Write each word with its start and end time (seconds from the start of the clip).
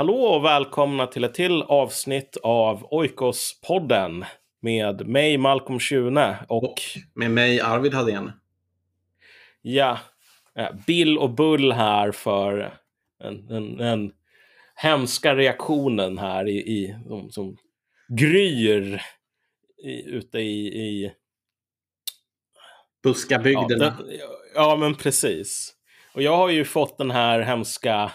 Hallå 0.00 0.24
och 0.24 0.44
välkomna 0.44 1.06
till 1.06 1.24
ett 1.24 1.34
till 1.34 1.62
avsnitt 1.62 2.36
av 2.42 2.86
Oikos-podden 2.90 4.24
med 4.60 5.08
mig 5.08 5.38
Malcolm 5.38 5.80
Schune 5.80 6.36
och, 6.48 6.64
och 6.64 6.80
med 7.14 7.30
mig 7.30 7.60
Arvid 7.60 7.94
Hallén. 7.94 8.32
Ja, 9.62 9.98
eh, 10.56 10.68
Bill 10.86 11.18
och 11.18 11.30
Bull 11.30 11.72
här 11.72 12.12
för 12.12 12.74
en, 13.24 13.50
en, 13.50 13.80
en 13.80 14.12
hemska 14.74 15.36
reaktionen 15.36 16.18
här 16.18 16.48
i, 16.48 16.56
i 16.56 16.96
som, 17.08 17.30
som 17.30 17.56
gryr 18.08 19.02
i, 19.84 20.02
ute 20.02 20.38
i, 20.38 20.66
i 20.66 21.12
Buskabygderna. 23.02 23.96
Ja, 24.08 24.26
ja, 24.54 24.76
men 24.76 24.94
precis. 24.94 25.74
Och 26.14 26.22
jag 26.22 26.36
har 26.36 26.48
ju 26.48 26.64
fått 26.64 26.98
den 26.98 27.10
här 27.10 27.40
hemska 27.40 28.12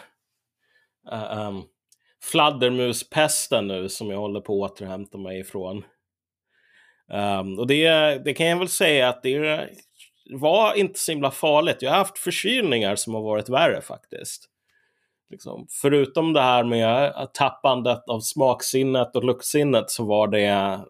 uh, 1.11 1.47
um, 1.47 1.63
fladdermuspesten 2.31 3.67
nu 3.67 3.89
som 3.89 4.09
jag 4.09 4.17
håller 4.17 4.41
på 4.41 4.65
att 4.65 4.71
återhämta 4.71 5.17
mig 5.17 5.39
ifrån. 5.39 5.83
Um, 7.39 7.59
och 7.59 7.67
det, 7.67 7.89
det 8.25 8.33
kan 8.33 8.47
jag 8.47 8.59
väl 8.59 8.69
säga 8.69 9.09
att 9.09 9.23
det 9.23 9.69
var 10.33 10.73
inte 10.73 10.99
så 10.99 11.11
himla 11.11 11.31
farligt. 11.31 11.77
Jag 11.79 11.91
har 11.91 11.97
haft 11.97 12.17
förkylningar 12.17 12.95
som 12.95 13.13
har 13.13 13.21
varit 13.21 13.49
värre 13.49 13.81
faktiskt. 13.81 14.49
Liksom. 15.29 15.67
Förutom 15.81 16.33
det 16.33 16.41
här 16.41 16.63
med 16.63 17.13
tappandet 17.33 18.03
av 18.09 18.19
smaksinnet 18.19 19.15
och 19.15 19.23
luktsinnet 19.23 19.89
så 19.89 20.05
var 20.05 20.27
det 20.27 20.45
eh, 20.45 20.81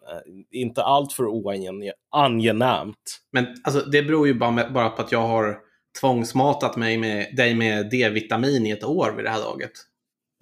inte 0.52 0.84
alltför 0.84 1.24
angenämt. 1.24 1.96
oangenämt. 2.12 3.22
Men 3.32 3.48
alltså, 3.64 3.82
det 3.82 4.04
beror 4.04 4.28
ju 4.28 4.34
bara, 4.34 4.70
bara 4.70 4.90
på 4.90 5.02
att 5.02 5.12
jag 5.12 5.28
har 5.28 5.58
tvångsmatat 6.02 6.76
mig 6.76 6.98
med, 6.98 7.36
dig 7.36 7.56
med 7.56 7.90
D-vitamin 7.90 8.66
i 8.66 8.72
ett 8.72 8.84
år 8.84 9.14
vid 9.16 9.26
det 9.26 9.32
här 9.32 9.40
laget. 9.40 9.72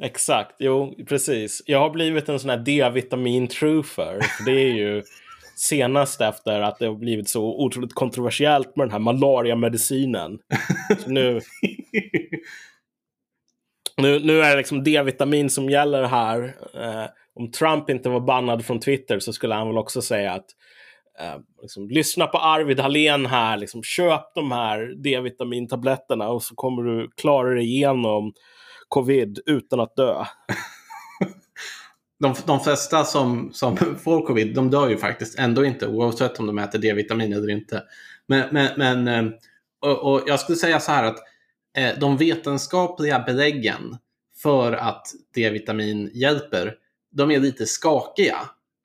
Exakt, 0.02 0.56
jo 0.60 0.96
precis. 1.08 1.62
Jag 1.66 1.80
har 1.80 1.90
blivit 1.90 2.30
en 2.30 2.40
sån 2.40 2.50
här 2.50 2.58
D-vitamin-truther. 2.58 4.20
det 4.46 4.52
är 4.52 4.74
ju 4.74 5.04
senast 5.56 6.22
efter 6.22 6.62
att 6.62 6.80
det 6.80 6.86
har 6.86 6.96
blivit 6.96 7.30
så 7.30 7.44
otroligt 7.44 7.94
kontroversiellt 7.94 8.76
med 8.76 8.88
den 8.88 8.92
här 8.92 9.00
malariamedicinen. 9.00 10.40
nu, 11.08 11.42
nu, 13.98 14.20
nu 14.20 14.42
är 14.42 14.50
det 14.50 14.58
liksom 14.58 14.84
D-vitamin 14.84 15.50
som 15.50 15.70
gäller 15.70 16.04
här. 16.04 16.56
Eh, 16.74 17.06
om 17.36 17.52
Trump 17.52 17.90
inte 17.90 18.10
var 18.10 18.20
bannad 18.20 18.66
från 18.66 18.80
Twitter 18.80 19.20
så 19.20 19.34
skulle 19.34 19.56
han 19.56 19.68
väl 19.68 19.78
också 19.78 20.02
säga 20.02 20.32
att 20.32 20.46
eh, 21.20 21.42
liksom, 21.62 21.90
lyssna 21.90 22.28
på 22.28 22.38
Arvid 22.38 22.80
Hallén 22.80 23.26
här, 23.26 23.58
liksom, 23.58 23.84
köp 23.84 24.34
de 24.36 24.52
här 24.52 25.04
D-vitamintabletterna 25.04 26.30
och 26.30 26.44
så 26.44 26.56
kommer 26.56 26.84
du 26.84 27.10
klara 27.18 27.50
dig 27.50 27.64
igenom 27.64 28.34
covid 28.94 29.40
utan 29.46 29.80
att 29.80 29.96
dö. 29.96 30.26
de, 32.20 32.36
de 32.46 32.60
flesta 32.60 33.04
som, 33.04 33.54
som 33.54 33.78
får 33.78 34.26
covid, 34.26 34.56
de 34.56 34.70
dör 34.70 34.90
ju 34.90 34.98
faktiskt 34.98 35.40
ändå 35.40 35.66
inte 35.66 35.88
oavsett 35.88 36.40
om 36.40 36.48
de 36.48 36.60
äter 36.60 36.80
D-vitamin 36.80 37.34
eller 37.34 37.50
inte. 37.50 37.84
Men, 38.28 38.48
men, 38.52 38.70
men 38.78 39.08
eh, 39.08 39.34
och, 39.82 40.14
och 40.14 40.24
jag 40.28 40.40
skulle 40.40 40.56
säga 40.56 40.80
så 40.80 40.92
här 40.92 41.04
att 41.04 41.18
eh, 41.78 42.00
de 42.00 42.18
vetenskapliga 42.18 43.20
beläggen 43.20 43.98
för 44.42 44.74
att 44.74 45.08
D-vitamin 45.36 46.12
hjälper, 46.14 46.76
de 47.12 47.32
är 47.32 47.40
lite 47.40 47.66
skakiga. 47.66 48.38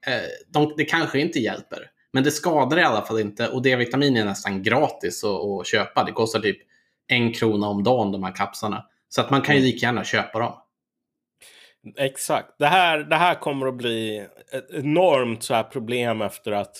Eh, 0.06 0.52
de, 0.52 0.74
det 0.76 0.84
kanske 0.84 1.20
inte 1.20 1.38
hjälper, 1.38 1.90
men 2.12 2.24
det 2.24 2.30
skadar 2.30 2.78
i 2.78 2.82
alla 2.82 3.02
fall 3.02 3.20
inte 3.20 3.48
och 3.48 3.62
D-vitamin 3.62 4.16
är 4.16 4.24
nästan 4.24 4.62
gratis 4.62 5.24
att, 5.24 5.44
att 5.44 5.66
köpa. 5.66 6.04
Det 6.04 6.12
kostar 6.12 6.40
typ 6.40 6.58
en 7.06 7.32
krona 7.32 7.68
om 7.68 7.82
dagen 7.82 8.12
de 8.12 8.22
här 8.22 8.34
kapslarna. 8.34 8.84
Så 9.08 9.20
att 9.20 9.30
man 9.30 9.42
kan 9.42 9.54
ju 9.54 9.58
mm. 9.58 9.66
lika 9.66 9.86
gärna 9.86 10.04
köpa 10.04 10.38
dem. 10.38 10.54
Exakt. 11.96 12.54
Det 12.58 12.66
här, 12.66 12.98
det 12.98 13.16
här 13.16 13.34
kommer 13.34 13.66
att 13.66 13.76
bli 13.76 14.18
ett 14.52 14.70
enormt 14.70 15.42
så 15.42 15.54
här 15.54 15.62
problem 15.62 16.22
efter 16.22 16.52
att 16.52 16.76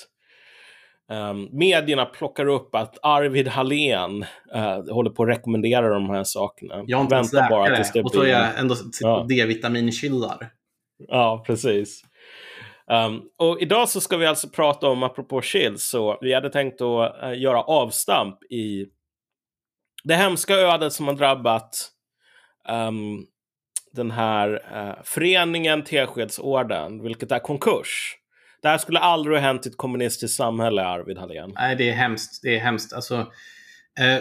um, 1.13 1.49
medierna 1.53 2.05
plockar 2.05 2.47
upp 2.47 2.75
att 2.75 2.99
Arvid 3.03 3.49
Hallén 3.49 4.25
uh, 4.55 4.95
håller 4.95 5.11
på 5.11 5.23
att 5.23 5.29
rekommendera 5.29 5.89
de 5.89 6.11
här 6.11 6.25
sakerna. 6.25 6.85
Jag 6.87 6.99
har 6.99 7.03
inte 7.03 7.15
ens 7.15 7.33
bara 7.33 7.77
tills 7.77 7.93
det 7.93 8.03
och 8.03 8.11
så 8.11 8.23
är 8.23 8.27
jag 8.27 8.59
ändå 8.59 8.75
ja. 9.01 9.27
D-vitaminkillar. 9.29 10.51
Ja, 11.09 11.45
precis. 11.47 12.03
Um, 12.91 13.23
och 13.37 13.61
idag 13.61 13.89
så 13.89 14.01
ska 14.01 14.17
vi 14.17 14.27
alltså 14.27 14.49
prata 14.49 14.89
om, 14.89 15.03
apropå 15.03 15.43
chills, 15.43 15.85
så 15.85 16.19
vi 16.21 16.35
hade 16.35 16.51
tänkt 16.51 16.81
att 16.81 17.25
uh, 17.25 17.41
göra 17.41 17.63
avstamp 17.63 18.45
i 18.45 18.87
det 20.05 20.15
hemska 20.15 20.55
ödet 20.55 20.93
som 20.93 21.07
har 21.07 21.15
drabbat 21.15 21.91
um, 22.71 23.27
den 23.93 24.11
här 24.11 24.55
uh, 24.55 25.03
föreningen 25.05 25.85
Teskedsorden, 25.85 27.03
vilket 27.03 27.33
är 27.33 27.39
konkurs. 27.39 28.17
Det 28.63 28.69
här 28.69 28.79
skulle 28.79 28.99
aldrig 28.99 29.37
ha 29.37 29.43
hänt 29.43 29.67
i 29.67 29.69
ett 29.69 29.77
kommunistiskt 29.77 30.37
samhälle, 30.37 30.85
Arvid 30.85 31.19
Hallén. 31.19 31.53
Nej, 31.55 31.77
det 31.77 31.91
är 31.91 31.95
hemskt. 31.95 32.43
Det 32.43 32.57
är 32.57 32.61
hemskt. 32.61 32.93
Alltså, 32.93 33.15
eh, 33.99 34.19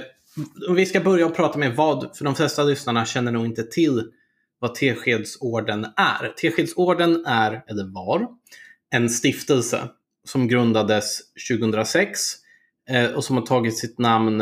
om 0.70 0.76
vi 0.76 0.86
ska 0.86 1.00
börja 1.00 1.30
prata 1.30 1.60
med 1.60 1.76
vad, 1.76 2.18
för 2.18 2.26
de 2.26 2.36
flesta 2.36 2.64
lyssnarna 2.64 3.06
känner 3.06 3.32
nog 3.32 3.46
inte 3.46 3.64
till 3.64 4.12
vad 4.60 4.76
Teskedsorden 4.76 5.86
är. 5.98 6.34
Teskedsorden 6.38 7.26
är, 7.26 7.64
eller 7.68 7.94
var, 7.94 8.28
en 8.90 9.10
stiftelse 9.10 9.90
som 10.26 10.48
grundades 10.48 11.20
2006 11.50 12.20
eh, 12.90 13.12
och 13.12 13.24
som 13.24 13.38
har 13.38 13.46
tagit 13.46 13.78
sitt 13.78 14.00
namn 14.00 14.42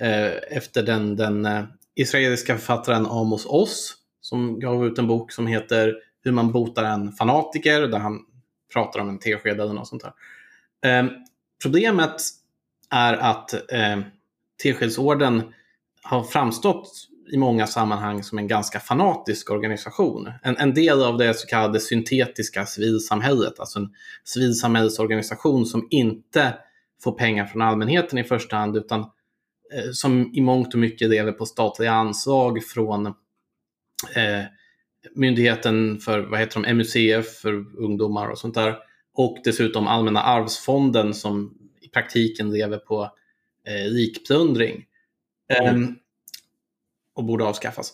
eh, 0.00 0.32
efter 0.50 0.82
den, 0.82 1.16
den 1.16 1.46
eh, 1.46 1.64
israeliska 1.94 2.56
författaren 2.56 3.06
Amos 3.06 3.46
Oz 3.46 3.94
som 4.20 4.60
gav 4.60 4.86
ut 4.86 4.98
en 4.98 5.06
bok 5.06 5.32
som 5.32 5.46
heter 5.46 5.94
Hur 6.22 6.32
man 6.32 6.52
botar 6.52 6.84
en 6.84 7.12
fanatiker 7.12 7.80
där 7.80 7.98
han 7.98 8.20
pratar 8.72 9.00
om 9.00 9.08
en 9.08 9.18
tesked 9.18 9.60
eller 9.60 9.72
något 9.72 9.88
sånt 9.88 10.02
där. 10.02 10.12
Eh, 10.90 11.06
problemet 11.62 12.22
är 12.90 13.14
att 13.14 13.52
eh, 13.72 14.00
Teskedsorden 14.62 15.42
har 16.02 16.22
framstått 16.22 17.08
i 17.32 17.36
många 17.36 17.66
sammanhang 17.66 18.22
som 18.22 18.38
en 18.38 18.48
ganska 18.48 18.80
fanatisk 18.80 19.50
organisation. 19.50 20.32
En, 20.42 20.56
en, 20.56 20.74
del 20.74 21.02
av 21.02 21.18
det 21.18 21.34
så 21.34 21.46
kallade 21.46 21.80
syntetiska 21.80 22.66
civilsamhället, 22.66 23.60
alltså 23.60 23.78
en 23.78 23.88
civilsamhällsorganisation 24.24 25.66
som 25.66 25.88
inte 25.90 26.54
får 27.02 27.12
pengar 27.12 27.46
från 27.46 27.62
allmänheten 27.62 28.18
i 28.18 28.24
första 28.24 28.56
hand 28.56 28.76
utan 28.76 29.10
som 29.92 30.34
i 30.34 30.40
mångt 30.40 30.74
och 30.74 30.80
mycket 30.80 31.10
lever 31.10 31.32
på 31.32 31.46
statliga 31.46 31.92
anslag 31.92 32.64
från 32.64 33.06
eh, 33.06 34.42
Myndigheten 35.14 35.98
för 35.98 36.20
vad 36.20 36.40
heter 36.40 36.60
de, 36.60 36.74
MUCF 36.74 37.26
för 37.26 37.52
ungdomar 37.78 38.28
och 38.28 38.38
sånt 38.38 38.54
där. 38.54 38.76
Och 39.14 39.38
dessutom 39.44 39.88
Allmänna 39.88 40.22
arvsfonden 40.22 41.14
som 41.14 41.58
i 41.80 41.88
praktiken 41.88 42.50
lever 42.50 42.78
på 42.78 43.02
eh, 43.66 43.92
likplundring. 43.92 44.84
Mm. 45.48 45.74
Um, 45.74 45.96
och 47.14 47.24
borde 47.24 47.44
avskaffas. 47.44 47.92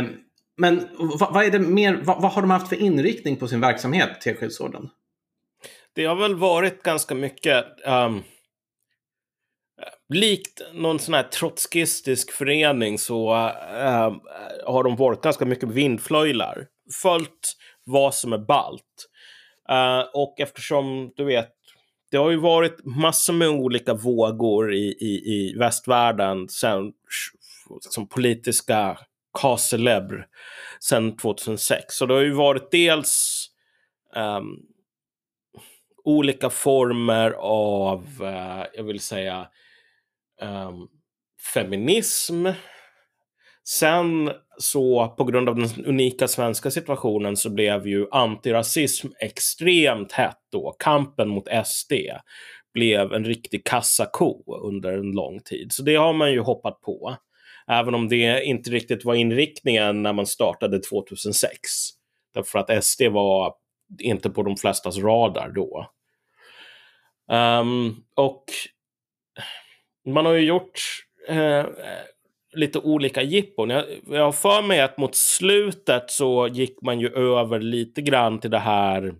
Um, 0.00 0.16
men 0.56 0.88
vad, 0.98 1.34
vad, 1.34 1.44
är 1.44 1.50
det 1.50 1.58
mer, 1.58 2.00
vad, 2.04 2.22
vad, 2.22 2.32
har 2.32 2.42
de 2.42 2.50
haft 2.50 2.68
för 2.68 2.76
inriktning 2.76 3.36
på 3.36 3.48
sin 3.48 3.60
verksamhet, 3.60 4.20
Teskedsorden? 4.20 4.88
Det 5.92 6.04
har 6.04 6.16
väl 6.16 6.34
varit 6.34 6.82
ganska 6.82 7.14
mycket 7.14 7.64
um, 7.86 8.22
likt 10.08 10.60
någon 10.72 10.98
sån 10.98 11.14
här 11.14 11.22
trotskistisk 11.22 12.32
förening 12.32 12.98
så 12.98 13.34
äh, 13.34 14.12
har 14.66 14.84
de 14.84 14.96
varit 14.96 15.22
ganska 15.22 15.44
mycket 15.44 15.68
vindflöjlar. 15.68 16.66
Följt 17.02 17.56
vad 17.84 18.14
som 18.14 18.32
är 18.32 18.38
balt. 18.38 18.84
Uh, 19.70 20.08
och 20.14 20.40
eftersom, 20.40 21.12
du 21.16 21.24
vet, 21.24 21.48
det 22.10 22.16
har 22.16 22.30
ju 22.30 22.36
varit 22.36 22.84
massor 22.84 23.32
med 23.32 23.48
olika 23.48 23.94
vågor 23.94 24.74
i, 24.74 24.96
i, 25.00 25.32
i 25.34 25.54
västvärlden 25.58 26.48
sen 26.48 26.92
som 27.80 28.08
politiska 28.08 28.98
celebre 29.58 30.24
sen 30.80 31.16
2006. 31.16 31.94
Så 31.94 32.06
det 32.06 32.14
har 32.14 32.20
ju 32.20 32.32
varit 32.32 32.70
dels 32.70 33.46
um, 34.16 34.58
olika 36.04 36.50
former 36.50 37.30
av, 37.30 38.04
uh, 38.20 38.64
jag 38.74 38.84
vill 38.84 39.00
säga, 39.00 39.48
um, 40.42 40.88
feminism. 41.54 42.46
Sen 43.68 44.30
så 44.58 45.08
på 45.18 45.24
grund 45.24 45.48
av 45.48 45.56
den 45.56 45.84
unika 45.84 46.28
svenska 46.28 46.70
situationen 46.70 47.36
så 47.36 47.50
blev 47.50 47.86
ju 47.86 48.06
antirasism 48.10 49.08
extremt 49.20 50.12
hett 50.12 50.40
då. 50.52 50.76
Kampen 50.78 51.28
mot 51.28 51.48
SD 51.64 51.92
blev 52.74 53.12
en 53.12 53.24
riktig 53.24 53.64
kassako 53.64 54.42
under 54.62 54.92
en 54.92 55.12
lång 55.12 55.40
tid. 55.40 55.72
Så 55.72 55.82
det 55.82 55.94
har 55.94 56.12
man 56.12 56.32
ju 56.32 56.40
hoppat 56.40 56.80
på. 56.80 57.16
Även 57.68 57.94
om 57.94 58.08
det 58.08 58.44
inte 58.44 58.70
riktigt 58.70 59.04
var 59.04 59.14
inriktningen 59.14 60.02
när 60.02 60.12
man 60.12 60.26
startade 60.26 60.78
2006. 60.78 61.58
Därför 62.34 62.58
att 62.58 62.84
SD 62.84 63.02
var 63.02 63.54
inte 63.98 64.30
på 64.30 64.42
de 64.42 64.56
flestas 64.56 64.98
radar 64.98 65.48
då. 65.48 65.90
Um, 67.32 68.04
och 68.16 68.44
man 70.06 70.26
har 70.26 70.32
ju 70.32 70.46
gjort 70.46 70.80
eh, 71.28 71.66
lite 72.52 72.78
olika 72.78 73.22
jippon. 73.22 73.70
Jag, 73.70 73.84
jag 74.06 74.24
har 74.24 74.32
för 74.32 74.62
mig 74.62 74.80
att 74.80 74.98
mot 74.98 75.14
slutet 75.14 76.10
så 76.10 76.48
gick 76.48 76.82
man 76.82 77.00
ju 77.00 77.08
över 77.08 77.60
lite 77.60 78.02
grann 78.02 78.40
till 78.40 78.50
det 78.50 78.58
här 78.58 79.14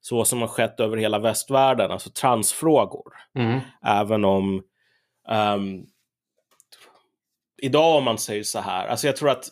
så 0.00 0.24
som 0.24 0.40
har 0.40 0.48
skett 0.48 0.80
över 0.80 0.96
hela 0.96 1.18
västvärlden, 1.18 1.90
alltså 1.90 2.10
transfrågor. 2.10 3.12
Mm. 3.38 3.60
Även 3.84 4.24
om 4.24 4.62
um, 5.28 5.86
idag 7.62 7.96
om 7.96 8.04
man 8.04 8.18
säger 8.18 8.42
så 8.42 8.58
här, 8.58 8.86
alltså 8.86 9.06
jag 9.06 9.16
tror 9.16 9.30
att 9.30 9.44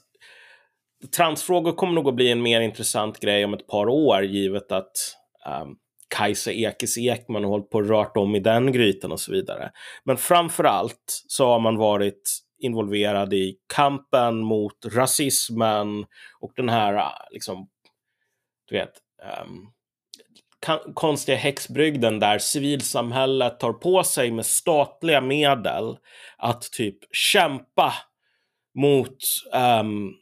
transfrågor 1.16 1.72
kommer 1.72 1.92
nog 1.92 2.08
att 2.08 2.14
bli 2.14 2.30
en 2.30 2.42
mer 2.42 2.60
intressant 2.60 3.20
grej 3.20 3.44
om 3.44 3.54
ett 3.54 3.66
par 3.66 3.88
år 3.88 4.24
givet 4.24 4.72
att 4.72 5.16
um, 5.62 5.76
Kajsa 6.08 6.52
Ekis 6.52 6.98
Ekman 6.98 7.44
har 7.44 7.50
hållit 7.50 7.70
på 7.70 7.78
och 7.78 7.88
rört 7.88 8.16
om 8.16 8.34
i 8.34 8.40
den 8.40 8.72
grytan 8.72 9.12
och 9.12 9.20
så 9.20 9.32
vidare. 9.32 9.70
Men 10.04 10.16
framför 10.16 10.64
allt 10.64 11.22
så 11.28 11.46
har 11.46 11.60
man 11.60 11.76
varit 11.76 12.38
involverad 12.58 13.34
i 13.34 13.56
kampen 13.74 14.38
mot 14.38 14.86
rasismen 14.86 16.04
och 16.40 16.52
den 16.56 16.68
här 16.68 16.94
äh, 16.94 17.12
liksom, 17.30 17.68
du 18.68 18.78
vet, 18.78 18.92
um, 19.44 19.72
konstiga 20.94 21.36
häxbrygden 21.36 22.18
där 22.18 22.38
civilsamhället 22.38 23.60
tar 23.60 23.72
på 23.72 24.04
sig 24.04 24.30
med 24.30 24.46
statliga 24.46 25.20
medel 25.20 25.96
att 26.36 26.62
typ 26.62 26.98
kämpa 27.10 27.94
mot 28.74 29.16
um, 29.80 30.14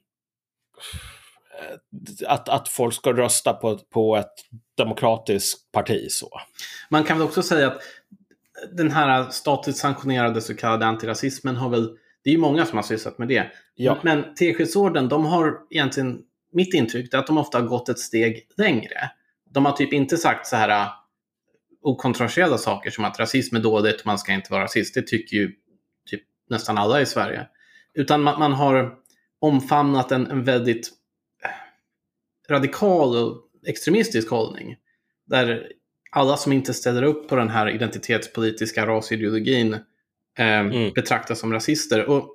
att, 2.27 2.49
att 2.49 2.69
folk 2.69 2.95
ska 2.95 3.13
rösta 3.13 3.53
på, 3.53 3.79
på 3.79 4.17
ett 4.17 4.35
demokratiskt 4.77 5.73
parti. 5.73 6.11
Så. 6.11 6.41
Man 6.89 7.05
kan 7.05 7.19
väl 7.19 7.27
också 7.27 7.43
säga 7.43 7.67
att 7.67 7.83
den 8.73 8.91
här 8.91 9.31
statligt 9.31 9.77
sanktionerade 9.77 10.41
så 10.41 10.55
kallade 10.55 10.87
antirasismen 10.87 11.57
har 11.57 11.71
väl, 11.71 11.99
det 12.25 12.31
är 12.31 12.35
ju 12.35 12.41
många 12.41 12.67
som 12.67 12.79
har 12.79 12.83
sysslat 12.83 13.19
med 13.19 13.29
det. 13.29 13.51
Ja. 13.75 13.99
Men 14.03 14.35
Teskedsorden, 14.35 15.09
de 15.09 15.25
har 15.25 15.59
egentligen, 15.71 16.23
mitt 16.53 16.75
intryck 16.75 17.15
är 17.15 17.19
att 17.19 17.27
de 17.27 17.39
ofta 17.39 17.59
har 17.59 17.67
gått 17.67 17.89
ett 17.89 17.99
steg 17.99 18.49
längre 18.57 19.11
de 19.55 19.65
har 19.65 19.73
typ 19.73 19.93
inte 19.93 20.17
sagt 20.17 20.47
så 20.47 20.57
här 20.57 20.69
äh, 20.69 20.93
okontroversiella 21.83 22.59
saker 22.59 22.91
som 22.91 23.05
att 23.05 23.19
rasism 23.19 23.57
är 23.57 23.61
dåligt, 23.61 24.05
man 24.05 24.19
ska 24.19 24.33
inte 24.33 24.53
vara 24.53 24.65
rasist. 24.65 24.95
Det 24.95 25.07
tycker 25.07 25.37
ju 25.37 25.53
typ 26.11 26.23
nästan 26.51 26.79
alla 26.79 27.01
i 27.01 27.07
Sverige. 27.07 27.47
Utan 27.95 28.23
man, 28.23 28.39
man 28.39 28.53
har 28.53 28.95
omfamnat 29.39 30.13
en, 30.13 30.27
en 30.27 30.45
väldigt 30.45 30.91
äh, 31.45 32.53
radikal 32.53 33.17
och 33.17 33.44
extremistisk 33.67 34.31
hållning. 34.31 34.77
Där 35.27 35.67
alla 36.11 36.37
som 36.37 36.53
inte 36.53 36.75
ställer 36.75 37.03
upp 37.03 37.29
på 37.29 37.37
den 37.37 37.49
här 37.49 37.69
identitetspolitiska 37.75 38.87
rasideologin 38.87 39.75
eh, 40.39 40.59
mm. 40.59 40.93
betraktas 40.93 41.39
som 41.39 41.53
rasister. 41.53 42.09
Och 42.09 42.31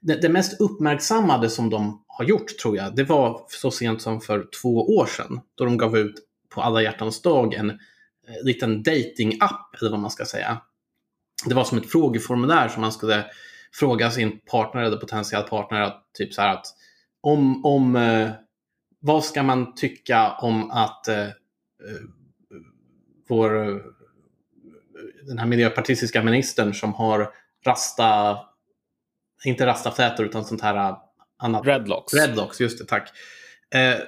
det, 0.00 0.14
det, 0.14 0.28
mest 0.28 0.60
uppmärksammade 0.60 1.50
som 1.50 1.70
de 1.70 2.04
har 2.06 2.24
gjort, 2.24 2.58
tror 2.58 2.76
jag, 2.76 2.96
det 2.96 3.04
var 3.04 3.46
så 3.48 3.70
sent 3.70 4.02
som 4.02 4.20
för 4.20 4.46
två 4.62 4.96
år 4.96 5.06
sedan. 5.06 5.40
Då 5.54 5.64
de 5.64 5.78
gav 5.78 5.98
ut 5.98 6.14
på 6.48 6.62
alla 6.62 6.82
hjärtans 6.82 7.22
dag 7.22 7.54
en 7.54 7.70
eh, 7.70 7.76
liten 8.44 8.82
dating-app, 8.82 9.80
eller 9.80 9.90
vad 9.90 10.00
man 10.00 10.10
ska 10.10 10.24
säga. 10.24 10.60
Det 11.46 11.54
var 11.54 11.64
som 11.64 11.78
ett 11.78 11.90
frågeformulär 11.90 12.68
som 12.68 12.80
man 12.80 12.92
skulle 12.92 13.24
fråga 13.72 14.10
sin 14.10 14.38
partner 14.38 14.82
eller 14.82 14.96
potentiell 14.96 15.42
partner 15.42 15.80
att, 15.80 16.04
typ 16.18 16.34
så 16.34 16.42
här 16.42 16.52
att 16.52 16.66
om, 17.20 17.64
om 17.64 17.96
eh, 17.96 18.30
vad 19.00 19.24
ska 19.24 19.42
man 19.42 19.74
tycka 19.74 20.32
om 20.32 20.70
att 20.70 21.08
eh, 21.08 21.26
eh 21.26 21.32
vår 23.28 23.68
eh, 23.68 23.76
den 25.26 25.38
här 25.38 25.46
miljöpartistiska 25.46 26.22
ministern 26.22 26.74
som 26.74 26.94
har 26.94 27.32
rasta 27.66 28.38
inte 29.44 29.66
rastaflätor 29.66 30.26
utan 30.26 30.44
sånt 30.44 30.60
här 30.60 30.90
äh, 30.90 30.98
annat. 31.38 31.66
Redlocks. 31.66 32.14
Redlocks, 32.14 32.60
just 32.60 32.78
det, 32.78 32.84
tack. 32.84 33.10
Eh, 33.70 33.98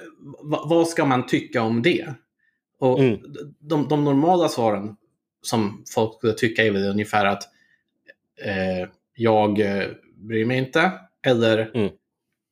vad 0.41 0.87
ska 0.87 1.05
man 1.05 1.25
tycka 1.25 1.61
om 1.61 1.81
det? 1.81 2.13
Och 2.79 2.99
mm. 2.99 3.19
de, 3.59 3.87
de, 3.87 4.03
normala 4.03 4.49
svaren 4.49 4.95
som 5.41 5.83
folk 5.93 6.17
skulle 6.17 6.33
tycka 6.33 6.63
är 6.63 6.71
väl 6.71 6.89
ungefär 6.89 7.25
att 7.25 7.43
eh, 8.41 8.89
jag 9.15 9.59
eh, 9.59 9.87
bryr 10.15 10.45
mig 10.45 10.57
inte. 10.57 10.91
Eller 11.25 11.71
mm. 11.73 11.91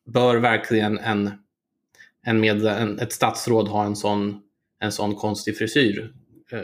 bör 0.06 0.38
verkligen 0.38 0.98
en, 0.98 1.32
en 2.30 2.40
med, 2.40 2.66
en, 2.66 3.00
ett 3.00 3.14
statsråd 3.14 3.68
ha 3.68 3.86
en 3.86 3.96
sån, 3.96 4.42
en 4.80 4.92
sån 4.92 5.16
konstig 5.16 5.58
frisyr? 5.58 6.14
Eh, 6.52 6.62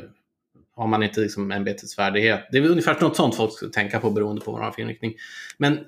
har 0.75 0.87
man 0.87 1.03
inte 1.03 1.19
liksom 1.19 1.51
ämbetesvärdighet? 1.51 2.47
Det 2.51 2.57
är 2.57 2.61
väl 2.61 2.71
ungefär 2.71 3.01
något 3.01 3.15
sånt 3.15 3.35
folk 3.35 3.53
skulle 3.53 3.71
tänka 3.71 3.99
på 3.99 4.11
beroende 4.11 4.41
på 4.41 4.51
vad 4.51 4.61
de 4.61 4.65
har 4.65 4.71
för 4.71 4.81
inriktning. 4.81 5.13
Men 5.57 5.79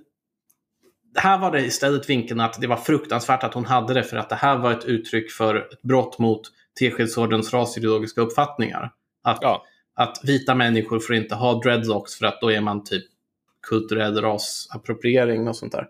här 1.16 1.38
var 1.38 1.52
det 1.52 1.66
istället 1.66 2.10
vinkeln 2.10 2.40
att 2.40 2.62
det 2.62 2.68
var 2.68 2.78
fruktansvärt 2.78 3.44
att 3.44 3.54
hon 3.54 3.66
hade 3.66 3.94
det 3.94 4.04
för 4.04 4.18
att 4.18 4.30
det 4.30 4.36
här 4.36 4.58
var 4.58 4.72
ett 4.72 4.86
uttryck 4.86 5.32
för 5.32 5.56
ett 5.56 5.82
brott 5.82 6.20
mot 6.20 6.42
Teskedsordens 6.80 7.54
rasideologiska 7.54 8.22
uppfattningar. 8.22 8.92
Att, 9.24 9.38
ja. 9.42 9.66
att 9.96 10.20
vita 10.24 10.56
människor 10.56 11.00
får 11.00 11.16
inte 11.16 11.36
ha 11.36 11.62
dreadlocks 11.62 12.16
för 12.16 12.26
att 12.26 12.42
då 12.42 12.52
är 12.52 12.62
man 12.62 12.84
typ 12.84 13.06
kulturell 13.70 14.22
rasappropriering 14.22 15.48
och 15.48 15.56
sånt 15.56 15.72
där. 15.72 15.88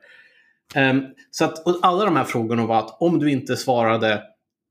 Um, 0.75 1.06
så 1.31 1.46
att 1.46 1.84
alla 1.86 2.06
de 2.06 2.16
här 2.16 2.24
frågorna 2.24 2.66
var 2.66 2.80
att 2.80 3.02
om 3.02 3.19
du 3.19 3.31
inte 3.31 3.58
svarade 3.58 4.14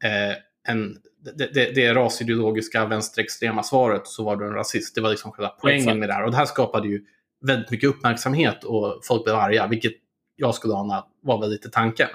eh, 0.05 0.37
en, 0.69 0.97
det, 1.35 1.55
det, 1.55 1.75
det 1.75 1.95
rasideologiska 1.95 2.87
vänsterextrema 2.87 3.63
svaret 3.63 4.07
så 4.07 4.25
var 4.25 4.37
du 4.37 4.47
en 4.47 4.55
rasist. 4.55 4.95
Det 4.95 5.01
var 5.01 5.11
liksom 5.11 5.33
själva 5.33 5.49
poängen 5.49 5.81
Exakt. 5.81 5.99
med 5.99 6.09
det 6.09 6.13
här. 6.13 6.25
Och 6.25 6.31
det 6.31 6.37
här 6.37 6.45
skapade 6.45 6.89
ju 6.89 7.05
väldigt 7.47 7.71
mycket 7.71 7.91
uppmärksamhet 7.91 8.65
och 8.65 9.01
folk 9.05 9.25
blev 9.25 9.37
arga, 9.37 9.67
vilket 9.67 9.93
jag 10.37 10.55
skulle 10.55 10.75
ana 10.75 11.07
var 11.23 11.41
väl 11.41 11.51
lite 11.51 11.71
tanken. 11.71 12.09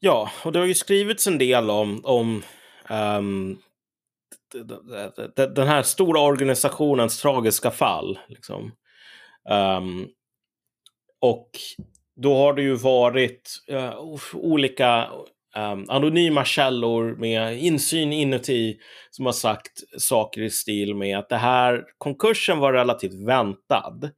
Ja, 0.00 0.30
och 0.44 0.52
det 0.52 0.58
har 0.58 0.66
ju 0.66 0.74
skrivits 0.74 1.26
en 1.26 1.38
del 1.38 1.70
om, 1.70 2.00
om 2.04 2.42
um, 2.90 3.58
den 5.54 5.68
här 5.68 5.82
stora 5.82 6.20
organisationens 6.20 7.20
tragiska 7.20 7.70
fall. 7.70 8.18
Liksom. 8.28 8.72
Um, 9.50 10.08
och 11.20 11.50
då 12.22 12.36
har 12.36 12.54
det 12.54 12.62
ju 12.62 12.74
varit 12.74 13.50
uh, 13.72 14.16
olika 14.34 15.08
um, 15.56 15.84
anonyma 15.88 16.44
källor 16.44 17.16
med 17.16 17.58
insyn 17.58 18.12
inuti 18.12 18.78
som 19.10 19.26
har 19.26 19.32
sagt 19.32 19.72
saker 19.98 20.42
i 20.42 20.50
stil 20.50 20.94
med 20.94 21.18
att 21.18 21.28
det 21.28 21.36
här 21.36 21.84
konkursen 21.98 22.58
var 22.58 22.72
relativt 22.72 23.26
väntad. 23.28 24.10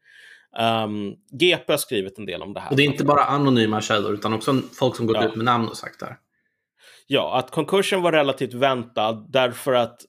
Um, 0.58 1.14
GP 1.40 1.72
har 1.72 1.78
skrivit 1.78 2.18
en 2.18 2.26
del 2.26 2.42
om 2.42 2.54
det 2.54 2.60
här. 2.60 2.70
Och 2.70 2.76
det 2.76 2.82
är 2.82 2.86
inte 2.86 3.04
bara 3.04 3.24
anonyma 3.24 3.80
källor 3.80 4.14
utan 4.14 4.32
också 4.32 4.60
folk 4.78 4.96
som 4.96 5.06
gått 5.06 5.16
ja. 5.16 5.28
ut 5.28 5.36
med 5.36 5.44
namn 5.44 5.68
och 5.68 5.76
sagt 5.76 6.00
det 6.00 6.06
här. 6.06 6.16
Ja, 7.06 7.38
att 7.38 7.50
konkursen 7.50 8.02
var 8.02 8.12
relativt 8.12 8.54
väntad 8.54 9.26
därför 9.28 9.72
att 9.72 10.00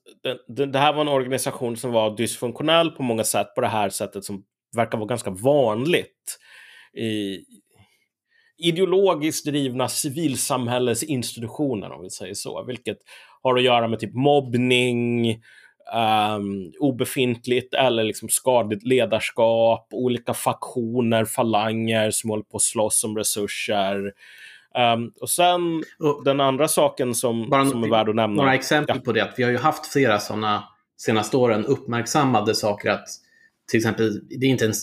det, 0.48 0.66
det, 0.66 0.80
här 0.80 0.94
var 0.94 1.02
en 1.02 1.08
organisation 1.08 1.78
som 1.78 1.92
var 1.92 2.18
dysfunktionell 2.18 2.92
på 2.92 3.04
många 3.04 3.24
sätt 3.24 3.56
på 3.56 3.62
det 3.62 3.68
här 3.68 3.90
sättet 3.90 4.24
som 4.24 4.44
verkar 4.76 4.98
vara 4.98 5.08
ganska 5.08 5.30
vanligt 5.30 6.38
i 6.98 7.40
ideologiskt 8.62 9.46
drivna 9.46 9.88
civilsamhällesinstitutioner 9.88 11.92
om 11.92 12.04
vi 12.04 12.10
säger 12.10 12.34
så, 12.34 12.64
vilket 12.64 12.98
har 13.42 13.56
att 13.56 13.64
göra 13.64 13.88
med 13.88 14.00
typ 14.00 14.14
mobbning, 14.14 15.32
um, 16.36 16.74
obefintligt 16.80 17.74
eller 17.74 18.04
liksom 18.04 18.30
skadligt 18.30 18.84
ledarskap, 18.84 19.88
olika 19.92 20.34
faktioner, 20.34 21.26
falanger 21.26 22.12
som 22.12 22.30
håller 22.30 22.44
på 22.44 22.58
att 22.58 22.62
slåss 22.62 23.04
om 23.04 23.18
resurser. 23.18 24.12
Um, 24.94 25.14
och 25.22 25.30
sen 25.30 25.84
och, 26.00 26.24
den 26.26 26.42
andra 26.42 26.68
saken 26.68 27.16
som, 27.16 27.50
bara, 27.50 27.66
som 27.66 27.84
är 27.84 27.90
värd 27.90 28.10
att 28.10 28.16
nämna. 28.16 28.42
Några 28.42 28.56
exempel 28.56 28.96
ja. 28.96 29.02
på 29.06 29.12
det. 29.12 29.34
Vi 29.38 29.44
har 29.44 29.52
ju 29.52 29.58
haft 29.58 29.86
flera 29.86 30.20
sådana 30.20 30.64
senaste 30.98 31.38
åren 31.38 31.66
uppmärksammade 31.66 32.56
saker 32.56 32.90
att 32.90 33.08
till 33.72 33.78
exempel, 33.78 34.22
det 34.28 34.46
är 34.46 34.50
inte 34.50 34.66
en 34.66 34.74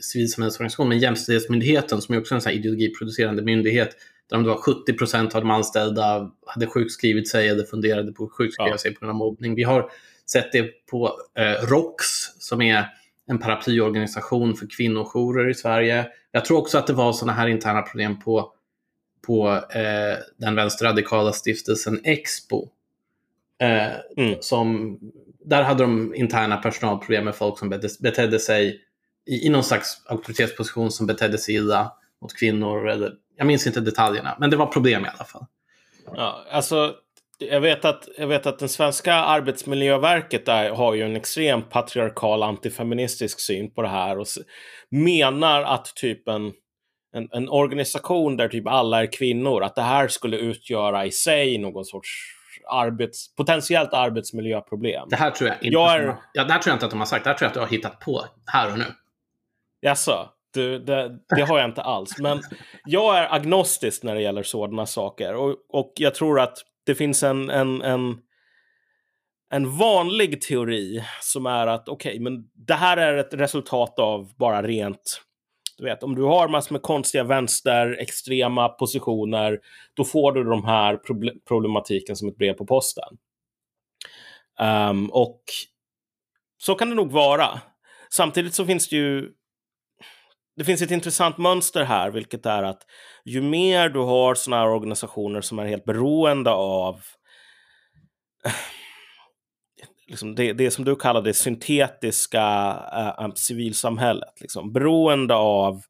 civilsamhällesorganisation, 0.00 0.88
men 0.88 0.98
Jämställdhetsmyndigheten 0.98 2.02
som 2.02 2.14
är 2.14 2.20
också 2.20 2.34
en 2.34 2.40
sån 2.40 2.52
ideologiproducerande 2.52 3.42
myndighet 3.42 3.96
där 4.30 4.38
det 4.38 4.48
var 4.48 4.56
70 4.56 4.92
procent 4.92 5.34
av 5.34 5.40
de 5.40 5.50
anställda 5.50 6.30
hade 6.46 6.66
sjukskrivit 6.66 7.28
sig 7.28 7.48
eller 7.48 7.64
funderade 7.64 8.12
på 8.12 8.24
att 8.24 8.32
sjukskriva 8.32 8.70
ja. 8.70 8.78
sig 8.78 8.94
på 8.94 9.00
grund 9.00 9.10
av 9.10 9.16
mobbning. 9.16 9.54
Vi 9.54 9.62
har 9.62 9.90
sett 10.26 10.52
det 10.52 10.86
på 10.86 11.12
eh, 11.38 11.66
ROX 11.66 12.04
som 12.38 12.62
är 12.62 12.86
en 13.28 13.38
paraplyorganisation 13.38 14.56
för 14.56 14.66
kvinnojourer 14.76 15.50
i 15.50 15.54
Sverige. 15.54 16.06
Jag 16.32 16.44
tror 16.44 16.58
också 16.58 16.78
att 16.78 16.86
det 16.86 16.92
var 16.92 17.12
sådana 17.12 17.32
här 17.32 17.46
interna 17.46 17.82
problem 17.82 18.18
på, 18.18 18.52
på 19.26 19.48
eh, 19.52 20.18
den 20.36 20.54
vänsterradikala 20.54 21.32
stiftelsen 21.32 22.00
Expo. 22.04 22.68
Eh, 23.62 24.24
mm. 24.24 24.36
som, 24.40 24.98
där 25.44 25.62
hade 25.62 25.82
de 25.82 26.14
interna 26.14 26.56
personalproblem 26.56 27.24
med 27.24 27.34
folk 27.34 27.58
som 27.58 27.68
betedde 28.00 28.38
sig 28.38 28.80
i, 29.26 29.46
i 29.46 29.48
någon 29.48 29.64
slags 29.64 30.02
auktoritetsposition 30.06 30.90
som 30.90 31.06
betedde 31.06 31.38
sig 31.38 31.54
illa 31.54 31.92
mot 32.22 32.38
kvinnor. 32.38 32.88
Eller, 32.88 33.12
jag 33.36 33.46
minns 33.46 33.66
inte 33.66 33.80
detaljerna, 33.80 34.36
men 34.40 34.50
det 34.50 34.56
var 34.56 34.66
problem 34.66 35.04
i 35.04 35.08
alla 35.08 35.24
fall. 35.24 35.46
Ja, 36.14 36.46
alltså 36.50 36.94
jag 37.38 37.60
vet, 37.60 37.84
att, 37.84 38.08
jag 38.18 38.26
vet 38.26 38.46
att 38.46 38.58
den 38.58 38.68
svenska 38.68 39.14
arbetsmiljöverket 39.14 40.46
där 40.46 40.70
har 40.70 40.94
ju 40.94 41.02
en 41.02 41.16
extremt 41.16 41.70
patriarkal 41.70 42.42
antifeministisk 42.42 43.40
syn 43.40 43.70
på 43.70 43.82
det 43.82 43.88
här 43.88 44.18
och 44.18 44.26
menar 44.90 45.62
att 45.62 45.92
typ 45.96 46.28
en, 46.28 46.52
en, 47.14 47.28
en, 47.32 47.48
organisation 47.48 48.36
där 48.36 48.48
typ 48.48 48.66
alla 48.66 49.02
är 49.02 49.12
kvinnor, 49.12 49.62
att 49.62 49.74
det 49.74 49.82
här 49.82 50.08
skulle 50.08 50.36
utgöra 50.36 51.06
i 51.06 51.12
sig 51.12 51.58
någon 51.58 51.84
sorts 51.84 52.35
arbets, 52.66 53.34
potentiellt 53.34 53.92
arbetsmiljöproblem. 53.92 55.08
Det 55.08 55.16
här 55.16 55.30
tror 55.30 55.48
jag 55.48 55.56
inte, 55.56 55.68
jag 55.68 55.94
är... 55.94 56.16
ja, 56.32 56.44
det 56.44 56.52
här 56.52 56.60
tror 56.60 56.70
jag 56.70 56.76
inte 56.76 56.86
att 56.86 56.90
de 56.90 56.98
har 56.98 57.06
sagt, 57.06 57.24
det 57.24 57.30
här 57.30 57.36
tror 57.36 57.44
jag 57.44 57.48
att 57.48 57.54
du 57.54 57.60
har 57.60 57.66
hittat 57.66 58.00
på 58.00 58.24
här 58.52 58.72
och 58.72 58.78
nu. 58.78 58.84
Jaså? 59.80 60.28
Du, 60.54 60.78
det, 60.78 61.18
det, 61.36 61.42
har 61.42 61.58
jag 61.58 61.68
inte 61.68 61.82
alls. 61.82 62.18
Men 62.18 62.40
jag 62.84 63.18
är 63.18 63.34
agnostisk 63.34 64.02
när 64.02 64.14
det 64.14 64.22
gäller 64.22 64.42
sådana 64.42 64.86
saker. 64.86 65.34
Och, 65.34 65.56
och 65.68 65.92
jag 65.96 66.14
tror 66.14 66.40
att 66.40 66.58
det 66.86 66.94
finns 66.94 67.22
en, 67.22 67.50
en, 67.50 67.82
en, 67.82 68.18
en 69.50 69.76
vanlig 69.76 70.40
teori 70.40 71.04
som 71.20 71.46
är 71.46 71.66
att 71.66 71.88
okej, 71.88 72.10
okay, 72.10 72.20
men 72.20 72.44
det 72.66 72.74
här 72.74 72.96
är 72.96 73.16
ett 73.16 73.34
resultat 73.34 73.98
av 73.98 74.36
bara 74.36 74.62
rent 74.62 75.22
du 75.76 75.84
vet, 75.84 76.02
om 76.02 76.14
du 76.14 76.22
har 76.22 76.48
massor 76.48 76.72
med 76.72 76.82
konstiga 76.82 77.24
vänster, 77.24 77.96
extrema 78.00 78.68
positioner, 78.68 79.60
då 79.94 80.04
får 80.04 80.32
du 80.32 80.44
de 80.44 80.64
här 80.64 81.00
problematiken 81.48 82.16
som 82.16 82.28
ett 82.28 82.36
brev 82.36 82.52
på 82.52 82.66
posten. 82.66 83.18
Um, 84.60 85.10
och 85.10 85.42
så 86.58 86.74
kan 86.74 86.88
det 86.88 86.94
nog 86.94 87.12
vara. 87.12 87.60
Samtidigt 88.10 88.54
så 88.54 88.66
finns 88.66 88.88
det 88.88 88.96
ju 88.96 89.32
det 90.56 90.64
finns 90.64 90.82
ett 90.82 90.90
intressant 90.90 91.38
mönster 91.38 91.84
här, 91.84 92.10
vilket 92.10 92.46
är 92.46 92.62
att 92.62 92.82
ju 93.24 93.42
mer 93.42 93.88
du 93.88 93.98
har 93.98 94.34
sådana 94.34 94.62
här 94.62 94.70
organisationer 94.70 95.40
som 95.40 95.58
är 95.58 95.66
helt 95.66 95.84
beroende 95.84 96.50
av 96.50 97.00
liksom 100.08 100.34
det, 100.34 100.52
det 100.52 100.70
som 100.70 100.84
du 100.84 100.96
kallar 100.96 101.22
det 101.22 101.34
syntetiska 101.34 102.42
äh, 103.20 103.32
civilsamhället, 103.34 104.40
liksom, 104.40 104.72
beroende 104.72 105.34
av 105.34 105.82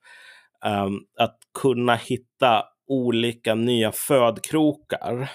um, 0.64 1.06
att 1.18 1.38
kunna 1.62 1.94
hitta 1.94 2.64
olika 2.88 3.54
nya 3.54 3.92
födkrokar. 3.92 5.30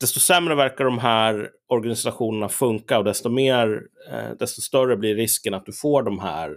Desto 0.00 0.20
sämre 0.20 0.54
verkar 0.54 0.84
de 0.84 0.98
här 0.98 1.50
organisationerna 1.68 2.48
funka 2.48 2.98
och 2.98 3.04
desto, 3.04 3.28
mer, 3.28 3.68
uh, 4.12 4.30
desto 4.38 4.60
större 4.60 4.96
blir 4.96 5.14
risken 5.14 5.54
att 5.54 5.66
du 5.66 5.72
får 5.72 6.02
de 6.02 6.18
här 6.18 6.50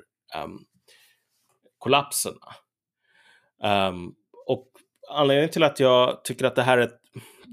um, 0.44 0.60
kollapserna. 1.78 2.56
Um, 3.64 4.16
och 4.48 4.68
anledningen 5.10 5.52
till 5.52 5.64
att 5.64 5.80
jag 5.80 6.24
tycker 6.24 6.46
att 6.46 6.56
det 6.56 6.64
här 6.64 6.78
är 6.78 6.92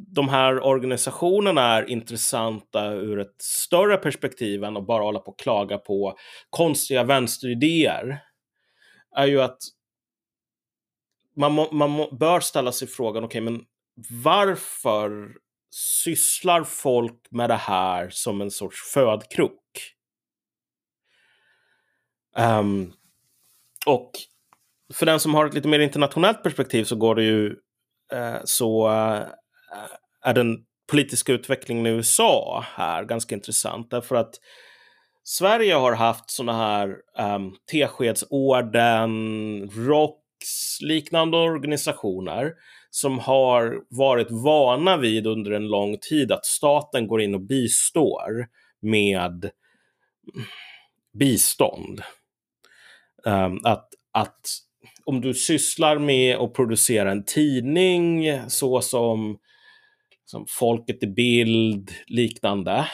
de 0.06 0.28
här 0.28 0.66
organisationerna 0.66 1.62
är 1.62 1.90
intressanta 1.90 2.86
ur 2.92 3.18
ett 3.18 3.42
större 3.42 3.96
perspektiv 3.96 4.64
än 4.64 4.76
att 4.76 4.86
bara 4.86 5.02
hålla 5.02 5.18
på 5.18 5.30
och 5.30 5.38
klaga 5.38 5.78
på 5.78 6.18
konstiga 6.50 7.04
vänsteridéer 7.04 8.18
är 9.16 9.26
ju 9.26 9.40
att 9.40 9.58
man, 11.36 11.52
må, 11.52 11.72
man 11.72 11.90
må, 11.90 12.10
bör 12.10 12.40
ställa 12.40 12.72
sig 12.72 12.88
frågan, 12.88 13.24
okej, 13.24 13.42
okay, 13.42 13.52
men 13.52 13.64
varför 14.24 15.34
sysslar 15.70 16.64
folk 16.64 17.26
med 17.30 17.50
det 17.50 17.56
här 17.56 18.08
som 18.10 18.40
en 18.40 18.50
sorts 18.50 18.92
födkrok? 18.92 19.94
Um, 22.36 22.92
och 23.86 24.10
för 24.94 25.06
den 25.06 25.20
som 25.20 25.34
har 25.34 25.46
ett 25.46 25.54
lite 25.54 25.68
mer 25.68 25.78
internationellt 25.78 26.42
perspektiv 26.42 26.84
så 26.84 26.96
går 26.96 27.14
det 27.14 27.24
ju 27.24 27.56
eh, 28.12 28.36
så 28.44 28.90
eh, 28.90 29.26
är 30.22 30.34
den 30.34 30.56
politiska 30.90 31.32
utvecklingen 31.32 31.87
i 31.87 31.90
USA 31.90 32.64
här 32.75 33.04
ganska 33.04 33.34
intressant. 33.34 33.90
Därför 33.90 34.16
att 34.16 34.34
Sverige 35.22 35.75
har 35.75 35.92
haft 35.92 36.30
sådana 36.30 36.58
här 36.58 36.96
um, 37.37 37.56
Teskedsorden, 37.70 39.10
Roks, 39.70 40.80
liknande 40.80 41.37
organisationer 41.37 42.52
som 42.90 43.18
har 43.18 43.82
varit 43.88 44.30
vana 44.30 44.96
vid 44.96 45.26
under 45.26 45.50
en 45.50 45.68
lång 45.68 45.98
tid 45.98 46.32
att 46.32 46.46
staten 46.46 47.08
går 47.08 47.22
in 47.22 47.34
och 47.34 47.40
bistår 47.40 48.46
med 48.80 49.50
bistånd. 51.18 52.02
Um, 53.25 53.60
att, 53.64 53.88
att 54.12 54.40
om 55.04 55.20
du 55.20 55.34
sysslar 55.34 55.98
med 55.98 56.37
att 56.37 56.54
producera 56.54 57.10
en 57.10 57.25
tidning 57.25 58.40
så 58.48 58.80
som, 58.80 59.38
som 60.30 60.44
Folket 60.49 61.02
i 61.02 61.06
bild, 61.06 61.90
liknande. 62.06 62.88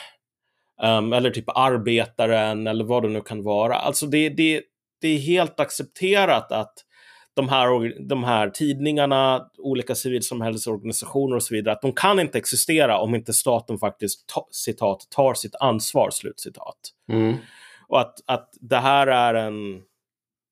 Um, 0.83 1.12
eller 1.12 1.31
typ 1.31 1.49
Arbetaren 1.49 2.67
eller 2.67 2.85
vad 2.85 3.03
det 3.03 3.09
nu 3.09 3.21
kan 3.21 3.43
vara. 3.43 3.76
Alltså 3.76 4.07
det, 4.07 4.29
det, 4.29 4.62
det 5.00 5.09
är 5.09 5.19
helt 5.19 5.61
accepterat 5.61 6.53
att 6.53 6.75
de 7.35 7.49
här, 7.49 8.09
de 8.09 8.25
här 8.25 8.50
tidningarna, 8.50 9.47
olika 9.59 9.95
civilsamhällesorganisationer 9.95 11.37
och 11.37 11.43
så 11.43 11.55
vidare, 11.55 11.75
att 11.75 11.83
de 11.83 11.93
kan 11.93 12.21
inte 12.21 12.38
existera 12.38 12.99
om 12.99 13.14
inte 13.14 13.33
staten 13.33 13.79
faktiskt 13.79 14.26
ta, 14.26 14.49
citat, 14.50 15.07
tar 15.11 15.35
sitt 15.35 15.55
ansvar, 15.55 16.11
slutcitat. 16.11 16.79
Mm. 17.12 17.35
Och 17.88 18.00
att, 18.00 18.14
att 18.26 18.50
det 18.61 18.79
här 18.79 19.07
är 19.07 19.35
en 19.35 19.83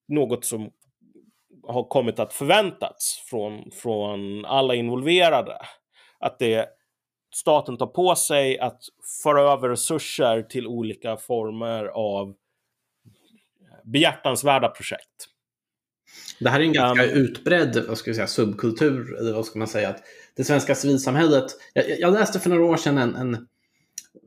något 0.09 0.45
som 0.45 0.71
har 1.67 1.85
kommit 1.85 2.19
att 2.19 2.33
förväntats 2.33 3.23
från, 3.31 3.71
från 3.71 4.45
alla 4.45 4.75
involverade. 4.75 5.59
Att 6.23 6.39
det 6.39 6.69
staten 7.35 7.77
tar 7.77 7.87
på 7.87 8.15
sig 8.15 8.59
att 8.59 8.83
föra 9.23 9.53
över 9.53 9.69
resurser 9.69 10.43
till 10.43 10.67
olika 10.67 11.17
former 11.17 11.85
av 11.85 12.35
behjärtansvärda 13.85 14.69
projekt. 14.69 15.29
Det 16.41 16.51
här 16.51 16.61
är 16.61 16.65
en 16.65 16.73
ganska 16.73 17.05
um, 17.05 17.11
utbredd 17.11 17.85
vad 17.89 17.99
ska 17.99 18.11
jag 18.11 18.17
säga, 18.17 18.27
subkultur, 18.27 19.19
eller 19.19 19.33
vad 19.33 19.47
ska 19.47 19.59
man 19.59 19.69
säga, 19.69 19.89
att 19.89 20.03
det 20.37 20.45
svenska 20.45 20.75
civilsamhället. 20.75 21.47
Jag, 21.75 22.01
jag 22.01 22.13
läste 22.13 22.41
för 22.41 22.51
några 22.51 22.65
år 22.65 22.77
sedan 22.77 22.99
en, 22.99 23.15
en, 23.15 23.49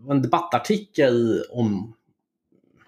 en 0.10 0.22
debattartikel 0.22 1.44
om 1.50 1.96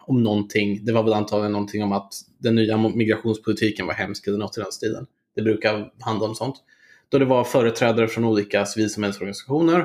om 0.07 0.23
någonting. 0.23 0.85
Det 0.85 0.91
var 0.91 1.03
väl 1.03 1.13
antagligen 1.13 1.51
någonting 1.51 1.83
om 1.83 1.91
att 1.91 2.13
den 2.37 2.55
nya 2.55 2.77
migrationspolitiken 2.77 3.87
var 3.87 3.93
hemsk 3.93 4.27
eller 4.27 4.37
något 4.37 4.57
i 4.57 4.61
den 4.61 4.71
stilen. 4.71 5.07
Det 5.35 5.41
brukar 5.41 5.91
handla 5.99 6.27
om 6.27 6.35
sånt. 6.35 6.55
Då 7.09 7.17
det 7.17 7.25
var 7.25 7.43
företrädare 7.43 8.07
från 8.07 8.25
olika 8.25 8.65
civilsamhällsorganisationer 8.65 9.79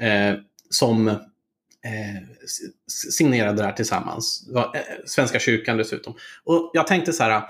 eh, 0.00 0.34
som 0.70 1.08
eh, 1.08 1.16
signerade 3.10 3.56
det 3.56 3.64
här 3.64 3.72
tillsammans. 3.72 4.48
Var, 4.52 4.76
eh, 4.76 4.80
Svenska 5.06 5.38
kyrkan 5.38 5.76
dessutom. 5.76 6.14
Och 6.44 6.70
jag 6.74 6.86
tänkte 6.86 7.12
så 7.12 7.22
här, 7.22 7.42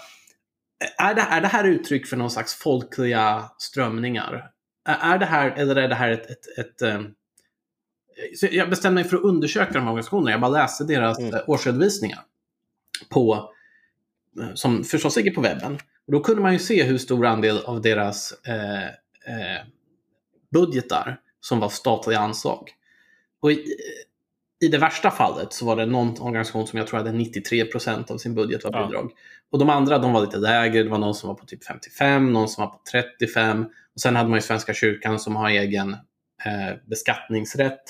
är 0.98 1.14
det, 1.14 1.20
är 1.20 1.40
det 1.40 1.48
här 1.48 1.64
uttryck 1.64 2.06
för 2.06 2.16
någon 2.16 2.30
slags 2.30 2.54
folkliga 2.54 3.50
strömningar? 3.58 4.50
Är 4.84 5.18
det 5.18 5.26
här, 5.26 5.50
eller 5.50 5.76
är 5.76 5.88
det 5.88 5.94
här 5.94 6.10
ett, 6.10 6.30
ett, 6.30 6.58
ett, 6.58 6.58
ett 6.58 6.82
eh, 6.82 7.00
så 8.36 8.48
jag 8.50 8.70
bestämde 8.70 8.94
mig 8.94 9.10
för 9.10 9.16
att 9.16 9.22
undersöka 9.22 9.72
de 9.72 9.78
här 9.78 9.90
organisationerna. 9.90 10.30
Jag 10.30 10.40
bara 10.40 10.50
läste 10.50 10.84
deras 10.84 11.18
mm. 11.18 11.34
Eh, 11.34 11.40
årsredovisningar. 11.46 12.20
På, 13.08 13.50
eh, 14.40 14.54
som 14.54 14.84
förstås 14.84 15.16
ligger 15.16 15.34
på 15.34 15.40
webben. 15.40 15.78
Och 16.06 16.12
då 16.12 16.20
kunde 16.20 16.42
man 16.42 16.52
ju 16.52 16.58
se 16.58 16.82
hur 16.82 16.98
stor 16.98 17.26
andel 17.26 17.58
av 17.64 17.80
deras 17.80 18.32
eh, 18.32 18.90
eh, 19.26 19.66
budgetar 20.50 21.20
som 21.40 21.60
var 21.60 21.68
statliga 21.68 22.18
anslag. 22.18 22.70
Och 23.40 23.52
i, 23.52 23.76
i 24.60 24.68
det 24.68 24.78
värsta 24.78 25.10
fallet 25.10 25.52
så 25.52 25.66
var 25.66 25.76
det 25.76 25.86
någon 25.86 26.20
organisation 26.20 26.66
som 26.66 26.78
jag 26.78 26.86
tror 26.86 26.98
hade 26.98 27.12
93 27.12 27.64
procent 27.64 28.10
av 28.10 28.18
sin 28.18 28.34
budget 28.34 28.64
var 28.64 28.86
bidrag. 28.86 29.10
Ja. 29.14 29.20
Och 29.50 29.58
de 29.58 29.70
andra 29.70 29.98
de 29.98 30.12
var 30.12 30.20
lite 30.20 30.36
lägre. 30.36 30.82
Det 30.82 30.88
var 30.88 30.98
någon 30.98 31.14
som 31.14 31.28
var 31.28 31.34
på 31.34 31.46
typ 31.46 31.64
55, 31.64 32.32
någon 32.32 32.48
som 32.48 32.64
var 32.64 32.70
på 32.70 32.80
35. 32.92 33.64
Och 33.94 34.00
sen 34.00 34.16
hade 34.16 34.28
man 34.28 34.36
ju 34.36 34.42
Svenska 34.42 34.74
kyrkan 34.74 35.18
som 35.18 35.36
har 35.36 35.50
egen 35.50 35.92
eh, 36.44 36.76
beskattningsrätt. 36.86 37.82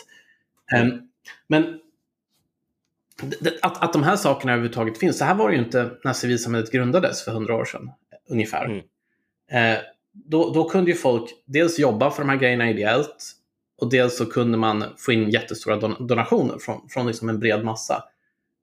Mm. 0.76 1.08
Men 1.46 1.80
att, 3.62 3.82
att 3.82 3.92
de 3.92 4.02
här 4.02 4.16
sakerna 4.16 4.52
överhuvudtaget 4.52 4.98
finns, 4.98 5.18
så 5.18 5.24
här 5.24 5.34
var 5.34 5.48
det 5.48 5.56
ju 5.56 5.62
inte 5.62 5.90
när 6.04 6.12
civilsamhället 6.12 6.72
grundades 6.72 7.24
för 7.24 7.32
hundra 7.32 7.54
år 7.54 7.64
sedan, 7.64 7.90
ungefär. 8.28 8.64
Mm. 8.64 8.78
Eh, 9.50 9.80
då, 10.24 10.52
då 10.52 10.68
kunde 10.68 10.90
ju 10.90 10.96
folk 10.96 11.30
dels 11.44 11.78
jobba 11.78 12.10
för 12.10 12.22
de 12.22 12.28
här 12.28 12.36
grejerna 12.36 12.70
ideellt 12.70 13.32
och 13.78 13.90
dels 13.90 14.16
så 14.16 14.26
kunde 14.26 14.58
man 14.58 14.84
få 14.98 15.12
in 15.12 15.30
jättestora 15.30 15.76
don 15.76 16.06
donationer 16.06 16.58
från, 16.58 16.88
från 16.88 17.06
liksom 17.06 17.28
en 17.28 17.38
bred 17.38 17.64
massa. 17.64 18.04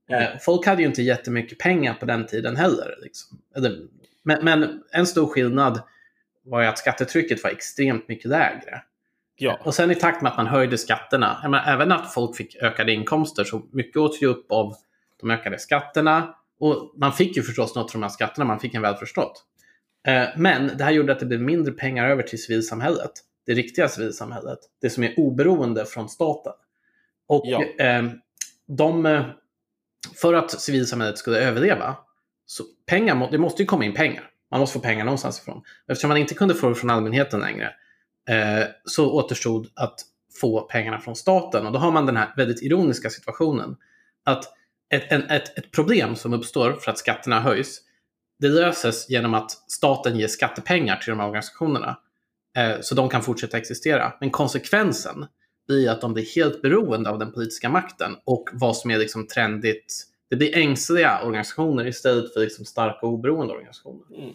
Mm. 0.10 0.24
Eh, 0.24 0.30
folk 0.42 0.66
hade 0.66 0.82
ju 0.82 0.88
inte 0.88 1.02
jättemycket 1.02 1.58
pengar 1.58 1.94
på 1.94 2.06
den 2.06 2.26
tiden 2.26 2.56
heller. 2.56 2.96
Liksom. 3.02 3.38
Men, 4.24 4.46
men, 4.46 4.84
en 4.92 5.06
stor 5.06 5.28
skillnad 5.28 5.82
var 6.46 6.62
ju 6.62 6.68
att 6.68 6.78
skattetrycket 6.78 7.44
var 7.44 7.50
extremt 7.50 8.08
mycket 8.08 8.26
lägre. 8.26 8.82
Ja. 9.36 9.60
Och 9.64 9.76
sen 9.76 9.92
i 9.92 9.96
takt 9.96 10.22
med 10.22 10.32
att 10.32 10.38
man 10.38 10.48
höjde 10.48 10.78
skatterna, 10.78 11.40
menar, 11.44 11.74
även 11.74 11.92
att 11.92 12.14
folk 12.14 12.38
fick 12.38 12.56
ökade 12.56 12.94
inkomster, 12.94 13.44
så 13.44 13.62
mycket 13.72 13.98
åt 13.98 14.22
ju 14.22 14.28
upp 14.28 14.52
av 14.52 14.76
de 15.22 15.32
ökade 15.32 15.60
skatterna. 15.60 16.36
Och 16.60 16.94
man 16.98 17.14
fick 17.14 17.38
ju 17.38 17.44
förstås 17.44 17.76
något 17.76 17.92
från 17.92 18.02
de 18.02 18.06
här 18.06 18.14
skatterna, 18.14 18.46
man 18.46 18.60
fick 18.60 18.74
en 18.74 18.82
väl 18.82 18.96
förstått. 18.96 19.44
Eh, 19.44 19.53
men 20.38 20.78
det 20.78 20.84
här 20.84 20.92
gjorde 20.92 21.12
att 21.12 21.20
det 21.20 21.26
blev 21.26 21.42
mindre 21.42 21.74
pengar 21.74 22.10
över 22.10 22.24
till 22.24 22.44
civilsamhället. 22.44 23.12
det 23.46 23.54
riktiga 23.54 23.88
civilsamhället. 23.88 24.60
Det 24.82 24.90
som 24.90 25.04
är 25.04 25.20
oberoende 25.20 25.86
från 25.86 26.10
staten. 26.10 26.54
Och 27.28 27.44
Ja. 27.46 27.64
eh, 27.86 28.04
de, 28.68 29.06
eh, 29.06 29.26
för 30.16 30.34
att 30.34 30.52
civilsamhället 30.62 31.18
skulle 31.18 31.40
överleva, 31.40 31.96
så 32.46 32.64
pengar, 32.86 33.32
det 33.32 33.38
måste 33.38 33.62
ju 33.62 33.66
komma 33.66 33.86
in 33.86 33.94
pengar. 33.94 34.30
Man 34.52 34.60
måste 34.60 34.74
få 34.74 34.80
pengar 34.80 35.06
någonstans 35.06 35.40
ifrån. 35.42 35.62
Eftersom 35.88 36.08
man 36.08 36.18
inte 36.18 36.34
kunde 36.34 36.54
få 36.56 36.70
det 36.70 36.76
från 36.76 36.90
allmänheten 36.90 37.40
längre 37.40 37.74
eh, 38.30 38.68
så 38.86 39.12
återstod 39.12 39.68
att 39.74 39.96
få 40.42 40.62
pengarna 40.62 41.00
från 41.00 41.16
staten. 41.16 41.66
Och 41.66 41.72
då 41.74 41.80
har 41.80 41.92
man 41.92 42.06
den 42.06 42.18
här 42.18 42.34
väldigt 42.38 42.62
ironiska 42.62 43.10
situationen 43.10 43.76
att 44.24 44.46
ett, 44.90 45.12
ett, 45.12 45.58
ett 45.58 45.72
problem 45.72 46.16
som 46.16 46.34
uppstår 46.34 46.74
för 46.74 46.92
att 46.92 46.98
skatterna 46.98 47.42
höjs, 47.42 47.82
det 48.40 48.50
löses 48.50 49.10
genom 49.10 49.34
att 49.34 49.52
staten 49.52 50.20
ger 50.20 50.28
skattepengar 50.28 50.96
till 50.96 51.10
de 51.10 51.20
här 51.20 51.28
organisationerna 51.28 51.98
eh, 52.58 52.76
så 52.82 52.96
de 52.96 53.10
kan 53.10 53.22
fortsätta 53.22 53.58
existera. 53.58 54.14
Men 54.20 54.32
konsekvensen 54.32 55.26
blir 55.68 55.90
att 55.90 56.02
de 56.02 56.14
blir 56.14 56.36
helt 56.36 56.62
beroende 56.62 57.10
av 57.10 57.20
den 57.20 57.32
politiska 57.32 57.70
makten 57.70 58.16
och 58.26 58.50
vad 58.54 58.78
som 58.78 58.92
är 58.92 58.98
liksom 58.98 59.28
trendigt. 59.28 60.06
Det 60.30 60.36
blir 60.36 60.58
ängsliga 60.58 61.22
organisationer 61.24 61.88
istället 61.88 62.34
för 62.34 62.40
liksom 62.40 62.66
starka 62.66 63.00
och 63.02 63.14
oberoende 63.14 63.54
organisationer. 63.54 64.18
Mm. 64.18 64.34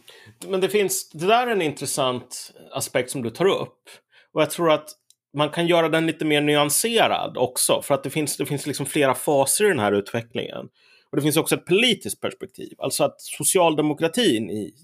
Men 0.48 0.60
det 0.60 0.68
finns, 0.68 1.10
det 1.10 1.26
där 1.26 1.46
är 1.46 1.50
en 1.50 1.62
intressant 1.62 2.52
aspekt 2.72 3.10
som 3.10 3.22
du 3.22 3.30
tar 3.30 3.46
upp. 3.46 3.82
Och 4.32 4.42
jag 4.42 4.50
tror 4.50 4.70
att 4.70 4.88
man 5.36 5.50
kan 5.50 5.66
göra 5.66 5.88
den 5.88 6.06
lite 6.06 6.24
mer 6.24 6.40
nyanserad 6.40 7.36
också. 7.36 7.82
För 7.82 7.94
att 7.94 8.02
det 8.02 8.10
finns, 8.10 8.36
det 8.36 8.46
finns 8.46 8.66
liksom 8.66 8.86
flera 8.86 9.14
faser 9.14 9.64
i 9.64 9.68
den 9.68 9.78
här 9.78 9.92
utvecklingen. 9.92 10.68
Och 11.10 11.16
det 11.16 11.22
finns 11.22 11.36
också 11.36 11.54
ett 11.54 11.66
politiskt 11.66 12.20
perspektiv. 12.20 12.74
Alltså 12.78 13.04
att 13.04 13.20
socialdemokratin 13.20 14.50
i, 14.50 14.74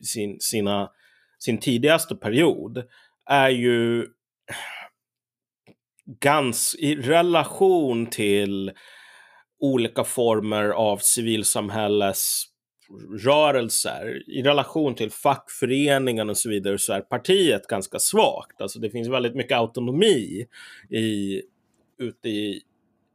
i 0.00 0.04
sin, 0.04 0.40
sina, 0.40 0.90
sin 1.38 1.58
tidigaste 1.58 2.16
period 2.16 2.84
är 3.30 3.48
ju 3.48 4.06
gans, 6.20 6.76
i 6.78 6.96
relation 6.96 8.06
till 8.06 8.72
olika 9.60 10.04
former 10.04 10.64
av 10.64 10.98
civilsamhälles 10.98 12.44
rörelser 13.24 14.22
i 14.26 14.42
relation 14.42 14.94
till 14.94 15.10
fackföreningen 15.10 16.30
och 16.30 16.38
så 16.38 16.48
vidare 16.48 16.78
så 16.78 16.92
är 16.92 17.00
partiet 17.00 17.66
ganska 17.66 17.98
svagt. 17.98 18.60
Alltså 18.60 18.78
det 18.78 18.90
finns 18.90 19.08
väldigt 19.08 19.34
mycket 19.34 19.58
autonomi 19.58 20.46
i, 20.90 21.42
ute 21.98 22.28
i 22.28 22.62